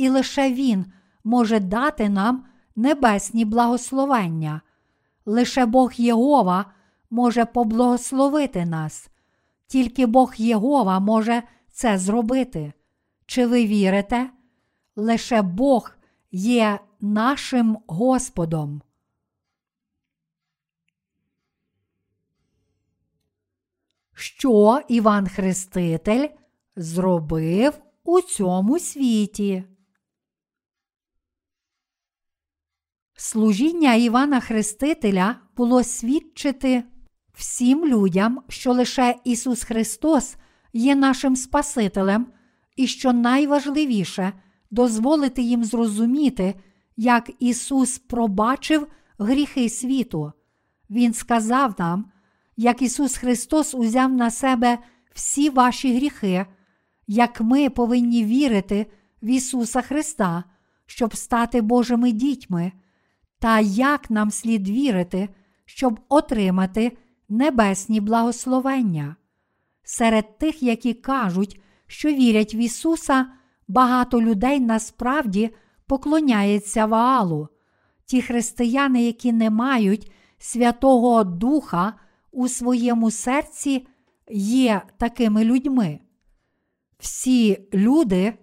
[0.00, 0.92] і лише Він
[1.24, 2.44] може дати нам
[2.76, 4.60] небесні благословення.
[5.26, 6.72] Лише Бог Єгова
[7.10, 9.10] може поблагословити нас,
[9.66, 11.42] тільки Бог Єгова може
[11.72, 12.72] це зробити.
[13.26, 14.30] Чи ви вірите?
[14.96, 15.92] Лише Бог
[16.32, 18.82] є нашим Господом.
[24.14, 26.28] Що Іван Хреститель
[26.76, 29.64] зробив у цьому світі?
[33.22, 36.84] Служіння Івана Хрестителя було свідчити
[37.34, 40.36] всім людям, що лише Ісус Христос
[40.72, 42.26] є нашим Спасителем,
[42.76, 44.32] і що найважливіше
[44.70, 46.54] дозволити їм зрозуміти,
[46.96, 48.86] як Ісус пробачив
[49.18, 50.32] гріхи світу.
[50.90, 52.10] Він сказав нам,
[52.56, 54.78] як Ісус Христос узяв на себе
[55.14, 56.46] всі ваші гріхи,
[57.06, 58.86] як ми повинні вірити
[59.22, 60.44] в Ісуса Христа,
[60.86, 62.72] щоб стати Божими дітьми,
[63.40, 65.28] та як нам слід вірити,
[65.64, 66.96] щоб отримати
[67.28, 69.16] небесні благословення.
[69.82, 73.26] Серед тих, які кажуть, що вірять в Ісуса,
[73.68, 75.50] багато людей насправді
[75.86, 77.48] поклоняється Ваалу.
[78.04, 81.94] Ті християни, які не мають Святого Духа
[82.30, 83.86] у своєму серці,
[84.30, 86.00] є такими людьми.
[86.98, 88.34] Всі люди,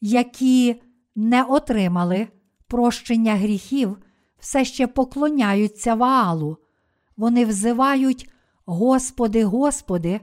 [0.00, 0.82] які
[1.14, 2.28] не отримали
[2.66, 3.98] прощення гріхів,
[4.42, 6.56] все ще поклоняються Ваалу.
[7.16, 8.30] Вони взивають
[8.66, 10.20] Господи, Господи,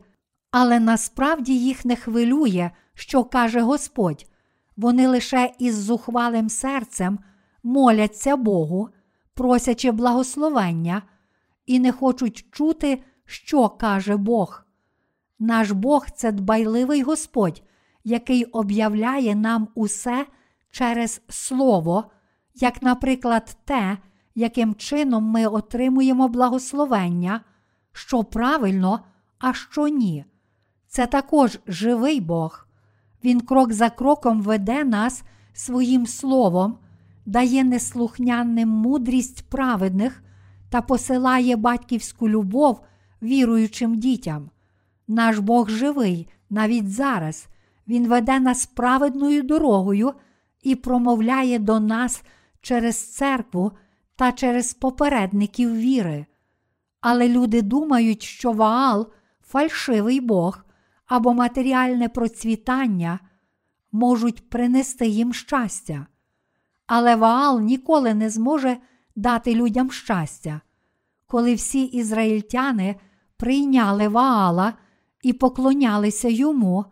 [0.51, 4.25] але насправді їх не хвилює, що каже Господь.
[4.77, 7.19] Вони лише із зухвалим серцем
[7.63, 8.89] моляться Богу,
[9.33, 11.01] просячи благословення,
[11.65, 14.63] і не хочуть чути, що каже Бог.
[15.39, 17.63] Наш Бог це дбайливий Господь,
[18.03, 20.25] який об'являє нам усе
[20.71, 22.11] через Слово,
[22.55, 23.97] як, наприклад, те,
[24.39, 27.41] яким чином ми отримуємо благословення,
[27.93, 28.99] що правильно,
[29.39, 30.25] а що ні.
[30.87, 32.67] Це також живий Бог.
[33.23, 35.23] Він крок за кроком веде нас
[35.53, 36.77] своїм словом,
[37.25, 40.23] дає неслухняним мудрість праведних
[40.69, 42.81] та посилає батьківську любов
[43.21, 44.49] віруючим дітям.
[45.07, 47.47] Наш Бог живий навіть зараз.
[47.87, 50.13] Він веде нас праведною дорогою
[50.63, 52.23] і промовляє до нас
[52.61, 53.71] через церкву
[54.19, 56.25] та через попередників віри.
[57.01, 59.07] Але люди думають, що Ваал
[59.41, 60.65] фальшивий Бог
[61.05, 63.19] або матеріальне процвітання
[63.91, 66.07] можуть принести їм щастя.
[66.87, 68.77] Але Ваал ніколи не зможе
[69.15, 70.61] дати людям щастя.
[71.27, 72.95] Коли всі ізраїльтяни
[73.37, 74.73] прийняли Ваала
[75.23, 76.85] і поклонялися йому,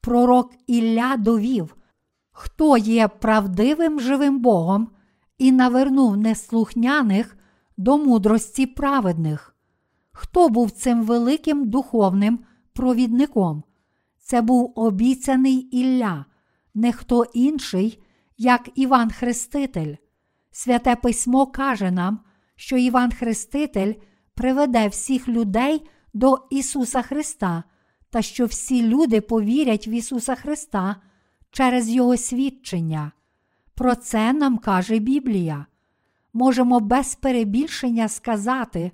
[0.00, 1.76] пророк Ілля довів,
[2.30, 4.90] хто є правдивим живим Богом
[5.40, 7.36] і навернув неслухняних
[7.76, 9.56] до мудрості праведних.
[10.12, 12.38] Хто був цим великим духовним
[12.72, 13.62] провідником?
[14.18, 16.24] Це був обіцяний Ілля,
[16.74, 18.02] не хто інший,
[18.38, 19.94] як Іван Хреститель.
[20.50, 22.20] Святе письмо каже нам,
[22.56, 23.94] що Іван Хреститель
[24.34, 27.64] приведе всіх людей до Ісуса Христа,
[28.10, 30.96] та що всі люди повірять в Ісуса Христа
[31.50, 33.12] через Його свідчення.
[33.80, 35.66] Про це нам каже Біблія.
[36.32, 38.92] Можемо без перебільшення сказати,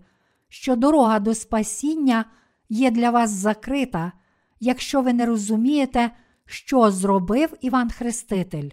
[0.49, 2.25] що дорога до спасіння
[2.69, 4.13] є для вас закрита,
[4.61, 6.11] якщо ви не розумієте,
[6.45, 8.71] що зробив Іван Хреститель.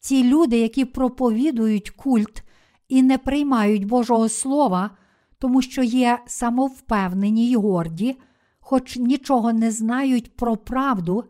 [0.00, 2.42] Ті люди, які проповідують культ
[2.88, 4.90] і не приймають Божого Слова,
[5.38, 8.18] тому що є самовпевнені й горді,
[8.60, 11.24] хоч нічого не знають про правду,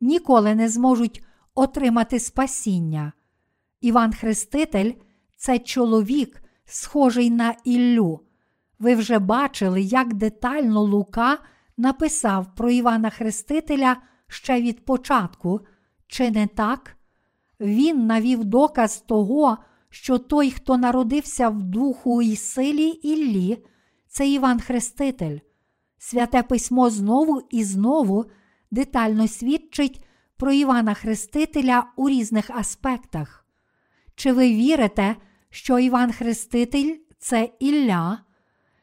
[0.00, 1.24] ніколи не зможуть
[1.54, 3.12] отримати спасіння.
[3.80, 4.92] Іван Хреститель
[5.36, 8.20] це чоловік, схожий на Іллю.
[8.78, 11.38] Ви вже бачили, як детально Лука
[11.76, 13.96] написав про Івана Хрестителя
[14.28, 15.60] ще від початку,
[16.06, 16.96] чи не так?
[17.60, 19.58] Він навів доказ того,
[19.90, 23.64] що той, хто народився в духу і силі Іллі,
[24.08, 25.38] це Іван Хреститель.
[25.98, 28.24] Святе письмо знову і знову
[28.70, 30.04] детально свідчить
[30.36, 33.39] про Івана Хрестителя у різних аспектах.
[34.20, 35.16] Чи ви вірите,
[35.50, 38.18] що Іван Хреститель це Ілля?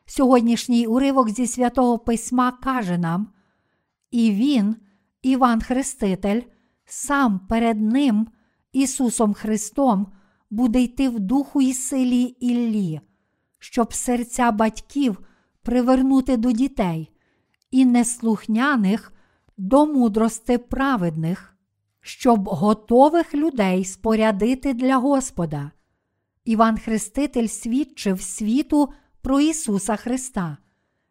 [0.05, 3.27] Сьогоднішній уривок зі святого Письма каже нам,
[4.11, 4.75] і він,
[5.21, 6.41] Іван Хреститель,
[6.85, 8.27] сам перед Ним,
[8.71, 10.07] Ісусом Христом,
[10.49, 13.01] буде йти в духу і силі Іллі,
[13.59, 15.19] щоб серця батьків
[15.61, 17.11] привернути до дітей
[17.71, 19.13] і неслухняних
[19.57, 21.56] до мудрости праведних,
[22.07, 25.71] щоб готових людей спорядити для Господа.
[26.45, 28.89] Іван Хреститель свідчив світу
[29.21, 30.57] про Ісуса Христа.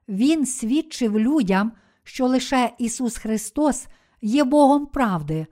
[0.09, 1.73] Він свідчив людям,
[2.03, 3.87] що лише Ісус Христос
[4.23, 5.47] є Богом правди,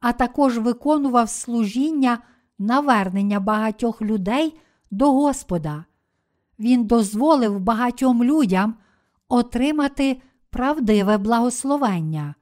[0.00, 2.18] а також виконував служіння
[2.58, 5.84] навернення багатьох людей до Господа.
[6.58, 8.74] Він дозволив багатьом людям
[9.28, 10.20] отримати
[10.50, 12.34] правдиве благословення.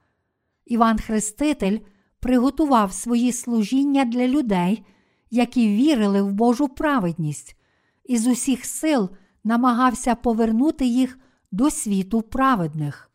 [0.66, 1.78] Іван Хреститель
[2.26, 4.84] приготував свої служіння для людей,
[5.30, 7.56] які вірили в Божу праведність,
[8.04, 9.10] і з усіх сил
[9.44, 11.18] намагався повернути їх
[11.52, 13.10] до світу праведних.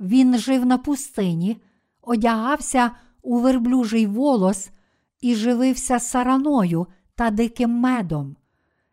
[0.00, 1.62] Він жив на пустині,
[2.02, 2.90] одягався
[3.22, 4.70] у верблюжий волос
[5.20, 8.36] і живився сараною та диким медом.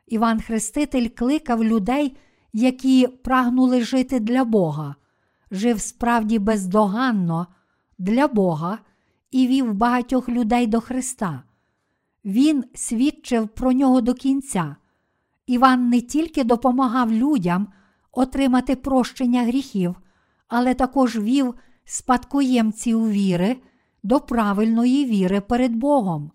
[0.08, 2.18] Іван Хреститель кликав людей,
[2.54, 4.96] які прагнули жити для Бога,
[5.52, 7.48] жив справді бездоганно
[7.98, 8.80] для Бога
[9.32, 11.44] і вів багатьох людей до Христа.
[12.26, 14.76] Він свідчив про нього до кінця.
[15.48, 17.68] Іван не тільки допомагав людям
[18.12, 19.96] отримати прощення гріхів,
[20.48, 21.56] але також вів
[21.86, 23.58] спадкоємців віри
[24.04, 26.32] до правильної віри перед Богом.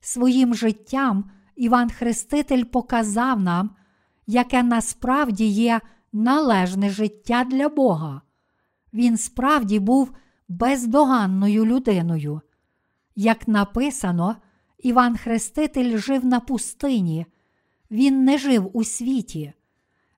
[0.00, 3.70] Своїм життям Іван Хреститель показав нам,
[4.26, 5.80] яке насправді є
[6.12, 8.20] належне життя для Бога.
[8.94, 10.12] Він справді був
[10.48, 12.40] бездоганною людиною.
[13.16, 14.36] Як написано,
[14.78, 17.26] Іван Хреститель жив на пустині,
[17.90, 19.52] він не жив у світі.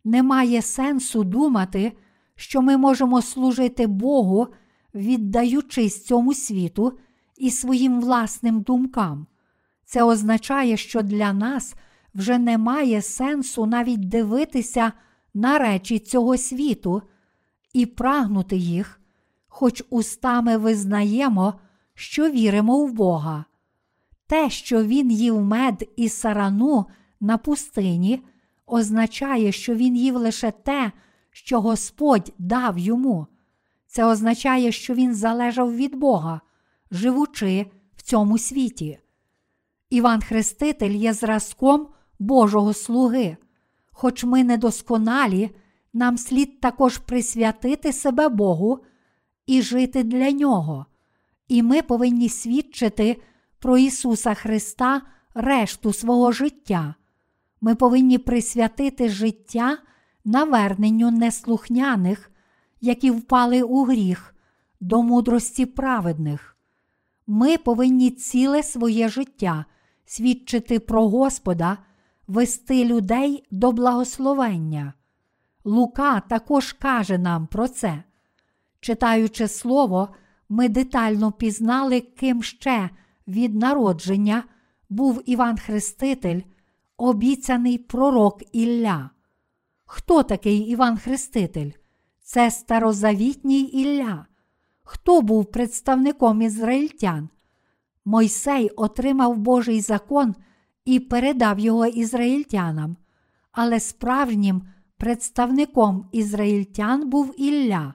[0.05, 1.93] Немає сенсу думати,
[2.35, 4.47] що ми можемо служити Богу,
[4.95, 6.99] віддаючись цьому світу
[7.37, 9.27] і своїм власним думкам.
[9.85, 11.75] Це означає, що для нас
[12.15, 14.93] вже немає сенсу навіть дивитися
[15.35, 17.03] на речі цього світу
[17.73, 19.01] і прагнути їх,
[19.57, 21.55] хоч устами визнаємо,
[21.95, 23.45] що віримо в Бога.
[24.27, 26.87] Те, що він їв мед і сарану
[27.21, 28.23] на пустині,
[28.67, 30.93] означає, що він їв лише те,
[31.31, 33.27] що Господь дав йому.
[33.87, 36.41] Це означає, що він залежав від Бога,
[36.91, 38.99] живучи в цьому світі.
[39.91, 41.89] Іван Хреститель є зразком
[42.19, 43.37] Божого слуги.
[43.93, 45.51] Хоч ми недосконалі,
[45.93, 48.83] нам слід також присвятити себе Богу
[49.47, 50.87] і жити для Нього.
[51.49, 53.23] І ми повинні свідчити
[53.59, 55.03] про Ісуса Христа
[55.35, 56.95] решту свого життя.
[57.61, 59.79] Ми повинні присвятити життя
[60.25, 62.31] наверненню неслухняних,
[62.81, 64.35] які впали у гріх,
[64.81, 66.57] до мудрості праведних.
[67.27, 69.65] Ми повинні ціле своє життя
[70.07, 71.79] свідчити про Господа,
[72.27, 74.93] вести людей до благословення.
[75.65, 78.03] Лука також каже нам про це.
[78.87, 80.09] Читаючи слово,
[80.49, 82.91] ми детально пізнали, ким ще
[83.29, 84.45] від народження
[84.89, 86.41] був Іван Хреститель,
[86.97, 89.11] обіцяний пророк Ілля.
[89.87, 91.71] Хто такий Іван Хреститель?
[92.23, 94.27] Це старозавітній Ілля.
[94.83, 97.29] Хто був представником ізраїльтян?
[98.05, 100.35] Мойсей отримав Божий закон
[100.85, 102.97] і передав його ізраїльтянам,
[103.53, 104.63] але справжнім
[104.97, 107.95] представником ізраїльтян був Ілля.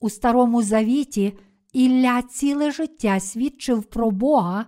[0.00, 1.38] У Старому Завіті
[1.72, 4.66] Ілля ціле життя свідчив про Бога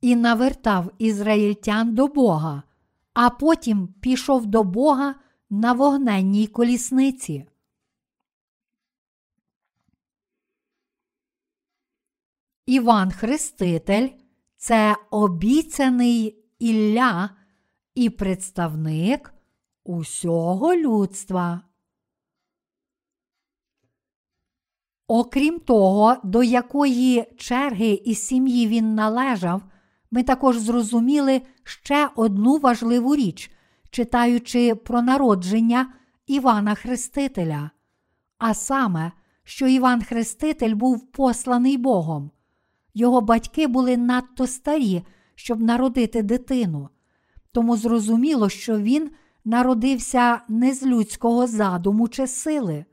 [0.00, 2.62] і навертав ізраїльтян до Бога,
[3.12, 5.14] а потім пішов до Бога
[5.50, 7.46] на вогненній колісниці.
[12.66, 14.08] Іван Хреститель
[14.56, 17.30] це обіцяний Ілля
[17.94, 19.34] і представник
[19.84, 21.62] усього людства.
[25.06, 29.62] Окрім того, до якої черги і сім'ї він належав,
[30.10, 33.50] ми також зрозуміли ще одну важливу річ,
[33.90, 35.92] читаючи про народження
[36.26, 37.70] Івана Хрестителя,
[38.38, 39.12] а саме,
[39.44, 42.30] що Іван Хреститель був посланий Богом.
[42.94, 45.02] Його батьки були надто старі,
[45.34, 46.88] щоб народити дитину,
[47.52, 49.10] тому зрозуміло, що він
[49.44, 52.84] народився не з людського задуму чи сили.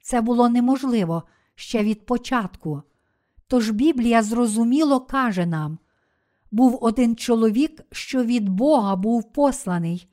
[0.00, 1.22] Це було неможливо
[1.58, 2.82] ще від початку.
[3.46, 5.78] Тож Біблія зрозуміло каже нам:
[6.50, 10.08] був один чоловік, що від Бога був посланий,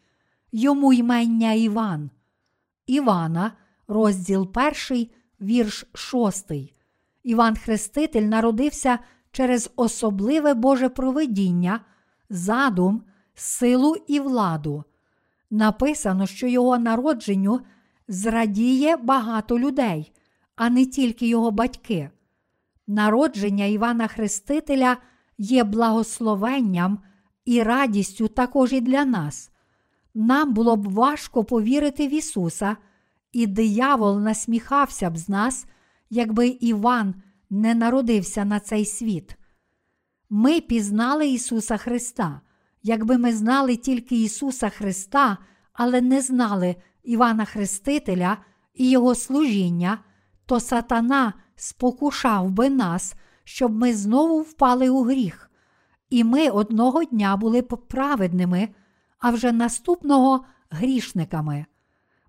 [0.52, 2.10] йому ймення Іван.
[2.88, 3.52] Івана,
[3.88, 4.52] розділ
[4.89, 5.08] 1,
[5.41, 6.52] вірш 6.
[7.24, 9.00] Іван Хреститель народився
[9.32, 11.80] через особливе Боже провидіння,
[12.30, 13.04] задум,
[13.36, 14.84] силу і владу.
[15.50, 17.62] Написано, що його народженню
[18.08, 20.12] зрадіє багато людей,
[20.56, 22.10] а не тільки його батьки.
[22.88, 24.97] Народження Івана Хрестителя
[25.38, 26.99] є благословенням
[27.45, 29.51] і радістю також і для нас.
[30.14, 32.78] Нам було б важко повірити в Ісуса,
[33.32, 35.66] і диявол насміхався б з нас,
[36.10, 37.16] якби Іван
[37.49, 39.38] не народився на цей світ.
[40.30, 42.41] Ми пізнали Ісуса Христа.
[42.84, 45.38] Якби ми знали тільки Ісуса Христа,
[45.74, 48.38] але не знали Івана Хрестителя
[48.74, 49.99] і Його служіння,
[50.46, 55.52] то сатана спокушав би нас, щоб ми знову впали у гріх,
[56.10, 58.70] і ми одного дня були б праведними,
[59.20, 61.66] а вже наступного грішниками.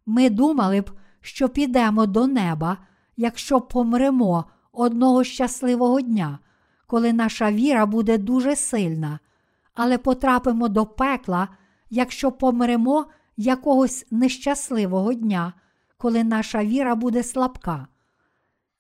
[0.07, 0.91] Ми думали б,
[1.21, 2.79] що підемо до неба,
[3.17, 6.39] якщо помремо одного щасливого дня,
[6.87, 9.19] коли наша віра буде дуже сильна,
[9.75, 11.49] але потрапимо до пекла,
[11.91, 13.07] якщо помремо
[13.37, 15.53] якогось нещасливого дня,
[15.97, 17.87] коли наша віра буде слабка.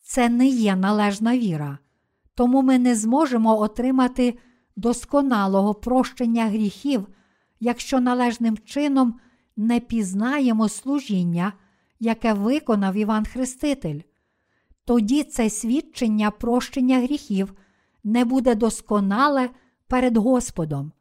[0.08, 1.78] Це не є належна віра,
[2.34, 4.38] тому ми не зможемо отримати
[4.76, 7.08] досконалого прощення гріхів,
[7.60, 9.20] якщо належним чином
[9.56, 11.52] не пізнаємо служіння,
[12.00, 14.00] яке виконав Іван Хреститель.
[14.84, 17.54] Тоді це свідчення прощення гріхів
[18.04, 19.50] не буде досконале
[19.88, 20.92] перед Господом.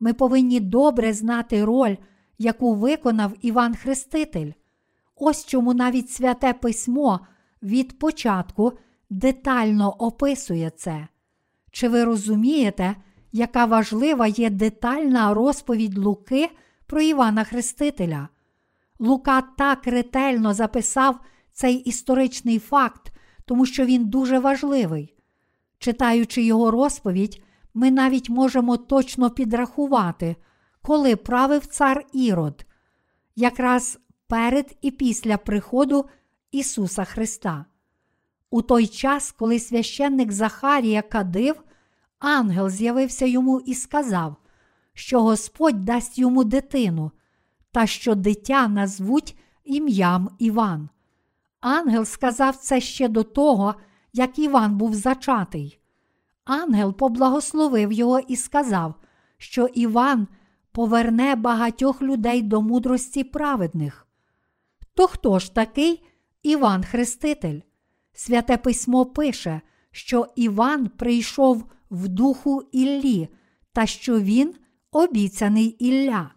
[0.00, 1.96] Ми повинні добре знати роль,
[2.38, 4.52] яку виконав Іван Хреститель.
[5.16, 7.20] Ось чому навіть святе письмо
[7.62, 8.72] від початку
[9.10, 11.08] детально описує це.
[11.70, 12.96] Чи ви розумієте,
[13.32, 16.50] яка важлива є детальна розповідь Луки
[16.86, 18.28] про Івана Хрестителя?
[18.98, 21.20] Лука так ретельно записав
[21.52, 23.12] цей історичний факт,
[23.44, 25.14] тому що він дуже важливий.
[25.78, 27.42] Читаючи його розповідь,
[27.74, 30.36] ми навіть можемо точно підрахувати,
[30.82, 32.66] коли правив цар Ірод,
[33.36, 36.04] якраз перед і після приходу
[36.52, 37.64] Ісуса Христа.
[38.50, 41.62] У той час, коли священник Захарія кадив,
[42.18, 44.36] ангел з'явився йому і сказав,
[44.94, 47.10] що Господь дасть йому дитину,
[47.72, 50.88] та що дитя назвуть ім'ям Іван.
[51.60, 53.74] Ангел сказав це ще до того,
[54.12, 55.80] як Іван був зачатий.
[56.44, 58.94] Ангел поблагословив його і сказав,
[59.38, 60.28] що Іван
[60.72, 64.06] поверне багатьох людей до мудрості праведних.
[64.94, 66.02] То хто ж такий
[66.42, 67.60] Іван Хреститель?
[68.12, 69.60] Святе письмо пише,
[69.90, 73.28] що Іван прийшов в духу Іллі,
[73.72, 74.54] та що він
[74.92, 76.30] обіцяний Ілля.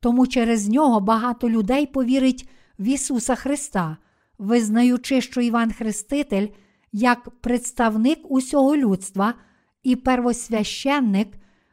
[0.00, 3.96] Тому через нього багато людей повірить в Ісуса Христа,
[4.38, 6.48] визнаючи, що Іван Хреститель
[6.92, 9.34] як представник усього людства
[9.82, 11.28] і первосвященник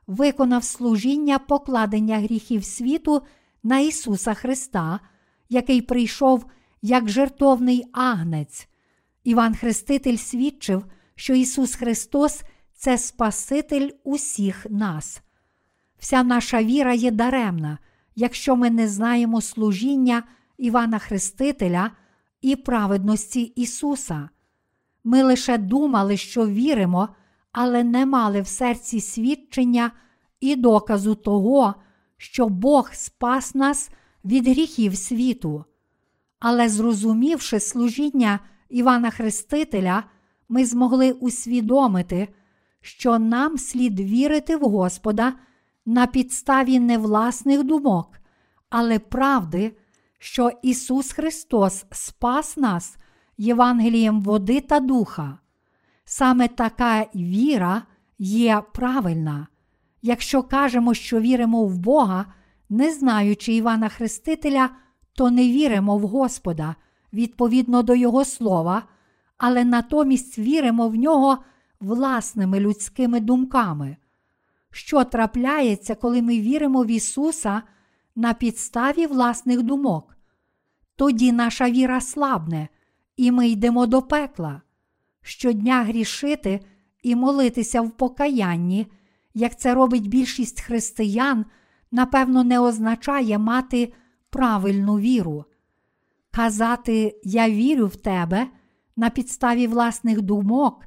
[0.07, 3.21] виконав служіння покладення гріхів світу
[3.63, 4.99] на Ісуса Христа,
[5.49, 6.45] який прийшов
[6.85, 8.67] як жертовний агнець.
[9.23, 15.21] Іван Хреститель свідчив, що Ісус Христос це Спаситель усіх нас.
[15.99, 17.77] Вся наша віра є даремна,
[18.15, 20.23] якщо ми не знаємо служіння
[20.57, 21.91] Івана Хрестителя
[22.41, 24.29] і праведності Ісуса.
[25.03, 27.09] Ми лише думали, що віримо,
[27.51, 29.91] але не мали в серці свідчення
[30.39, 31.75] і доказу того,
[32.17, 33.89] що Бог спас нас
[34.25, 35.65] від гріхів світу.
[36.47, 38.39] Але зрозумівши служіння
[38.69, 40.03] Івана Хрестителя,
[40.49, 42.27] ми змогли усвідомити,
[42.81, 45.33] що нам слід вірити в Господа
[45.85, 48.17] на підставі не власних думок,
[48.69, 49.77] але правди,
[50.19, 52.97] що Ісус Христос спас нас
[53.37, 55.37] Євангелієм води та духа.
[56.03, 57.83] Саме така віра
[58.19, 59.47] є правильна.
[60.01, 62.25] Якщо кажемо, що віримо в Бога,
[62.69, 64.69] не знаючи Івана Хрестителя,
[65.15, 66.75] то не віримо в Господа
[67.13, 68.83] відповідно до Його слова,
[69.37, 71.37] але натомість віримо в нього
[71.79, 73.97] власними людськими думками.
[74.71, 77.61] Що трапляється, коли ми віримо в Ісуса
[78.15, 80.17] на підставі власних думок?
[80.95, 82.67] Тоді наша віра слабне,
[83.17, 84.61] і ми йдемо до пекла.
[85.21, 86.59] Щодня грішити
[87.03, 88.87] і молитися в покаянні,
[89.33, 91.45] як це робить більшість християн,
[91.91, 93.93] напевно, не означає мати
[94.29, 95.45] правильну віру.
[96.31, 98.47] Казати Я вірю в тебе
[98.95, 100.85] на підставі власних думок,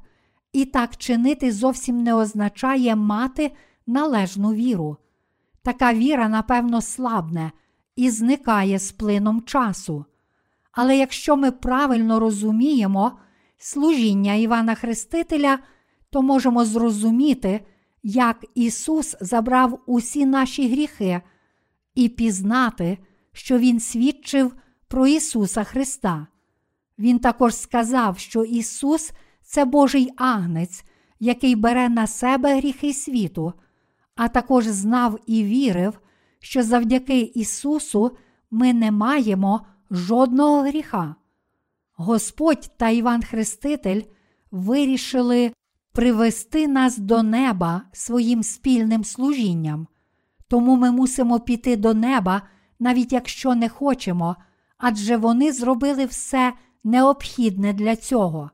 [0.53, 3.51] і так чинити зовсім не означає мати
[3.87, 4.97] належну віру.
[5.63, 7.51] Така віра, напевно, слабне
[7.95, 10.05] і зникає з плином часу.
[10.71, 13.11] Але якщо ми правильно розуміємо
[13.57, 15.59] служіння Івана Хрестителя,
[16.09, 17.65] то можемо зрозуміти,
[18.03, 21.21] як Ісус забрав усі наші гріхи
[21.95, 22.97] і пізнати,
[23.33, 24.55] що Він свідчив
[24.87, 26.27] про Ісуса Христа.
[26.99, 29.11] Він також сказав, що Ісус
[29.43, 30.83] це Божий агнець,
[31.19, 33.53] який бере на себе гріхи світу,
[34.15, 35.99] а також знав і вірив,
[36.39, 38.17] що завдяки Ісусу
[38.51, 41.15] ми не маємо жодного гріха.
[41.93, 44.01] Господь та Іван Хреститель
[44.51, 45.51] вирішили
[45.91, 49.87] привести нас до неба своїм спільним служінням.
[50.47, 52.41] Тому ми мусимо піти до неба,
[52.79, 54.35] навіть якщо не хочемо,
[54.77, 56.53] адже вони зробили все
[56.83, 58.51] необхідне для цього.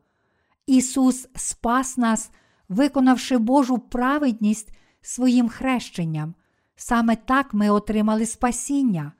[0.68, 2.32] Ісус спас нас,
[2.70, 6.34] виконавши Божу праведність своїм хрещенням.
[6.76, 9.12] Саме так ми отримали спасіння.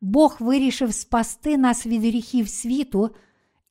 [0.00, 3.10] Бог вирішив спасти нас від гріхів світу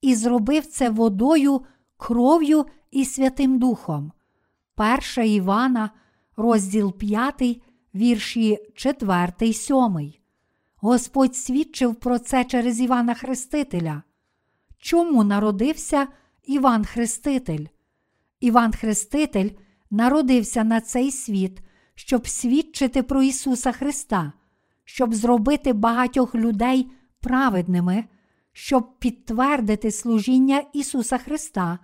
[0.02, 1.62] і зробив це водою,
[1.98, 4.12] кров'ю і Святим Духом.
[5.18, 5.90] 1 Івана,
[6.38, 7.62] розділ 5,
[7.96, 10.25] вірші 4, 7.
[10.86, 14.04] Господь свідчив про це через Івана Хрестителя.
[14.80, 16.08] Чому народився
[16.44, 17.66] Іван Хреститель?
[18.40, 19.50] Іван Хреститель
[19.92, 21.62] народився на цей світ,
[21.96, 24.34] щоб свідчити про Ісуса Христа,
[24.84, 28.06] щоб зробити багатьох людей праведними,
[28.52, 31.80] щоб підтвердити служіння Ісуса Христа,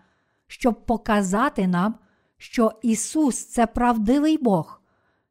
[0.48, 1.96] щоб показати нам,
[2.38, 4.82] що Ісус це правдивий Бог,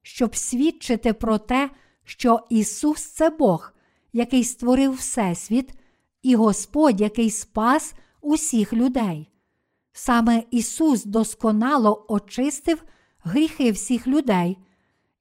[0.03, 1.71] щоб свідчити про те,
[2.11, 3.73] що Ісус це Бог,
[4.13, 5.73] який створив Всесвіт,
[6.23, 9.29] і Господь, який спас усіх людей.
[9.93, 12.83] Саме Ісус досконало очистив
[13.23, 14.59] гріхи всіх людей,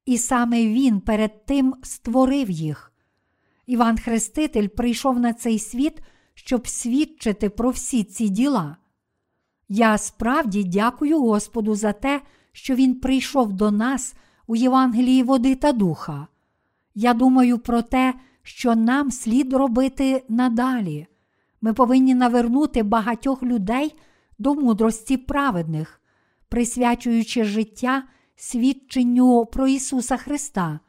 [0.05, 2.93] і саме Він перед тим створив їх.
[3.65, 6.01] Іван Хреститель прийшов на цей світ,
[6.33, 8.77] щоб свідчити про всі ці діла.
[9.67, 12.21] Я справді дякую Господу за те,
[12.51, 14.13] що Він прийшов до нас
[14.47, 16.27] у Євангелії води та духа.
[16.95, 18.13] Я думаю про те,
[18.43, 21.07] що нам слід робити надалі.
[21.61, 23.95] Ми повинні навернути багатьох людей
[24.39, 26.01] до мудрості праведних,
[26.49, 28.03] присвячуючи життя
[28.35, 30.79] свідченню про Ісуса Христа,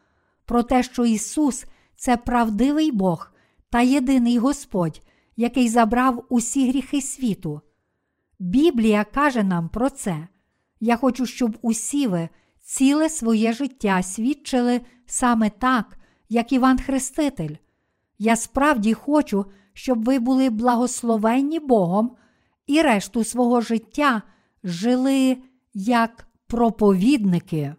[0.44, 1.64] про те, що Ісус
[1.96, 3.32] це правдивий Бог
[3.70, 5.02] та єдиний Господь,
[5.36, 7.60] який забрав усі гріхи світу.
[8.38, 10.28] Біблія каже нам про це.
[10.80, 12.28] Я хочу, щоб усі ви
[12.70, 15.98] ціле своє життя свідчили саме так,
[16.28, 17.56] як Іван Хреститель.
[18.18, 22.16] Я справді хочу, щоб ви були благословенні Богом
[22.66, 24.22] і решту свого життя
[24.64, 25.36] жили
[25.74, 27.74] як проповідники.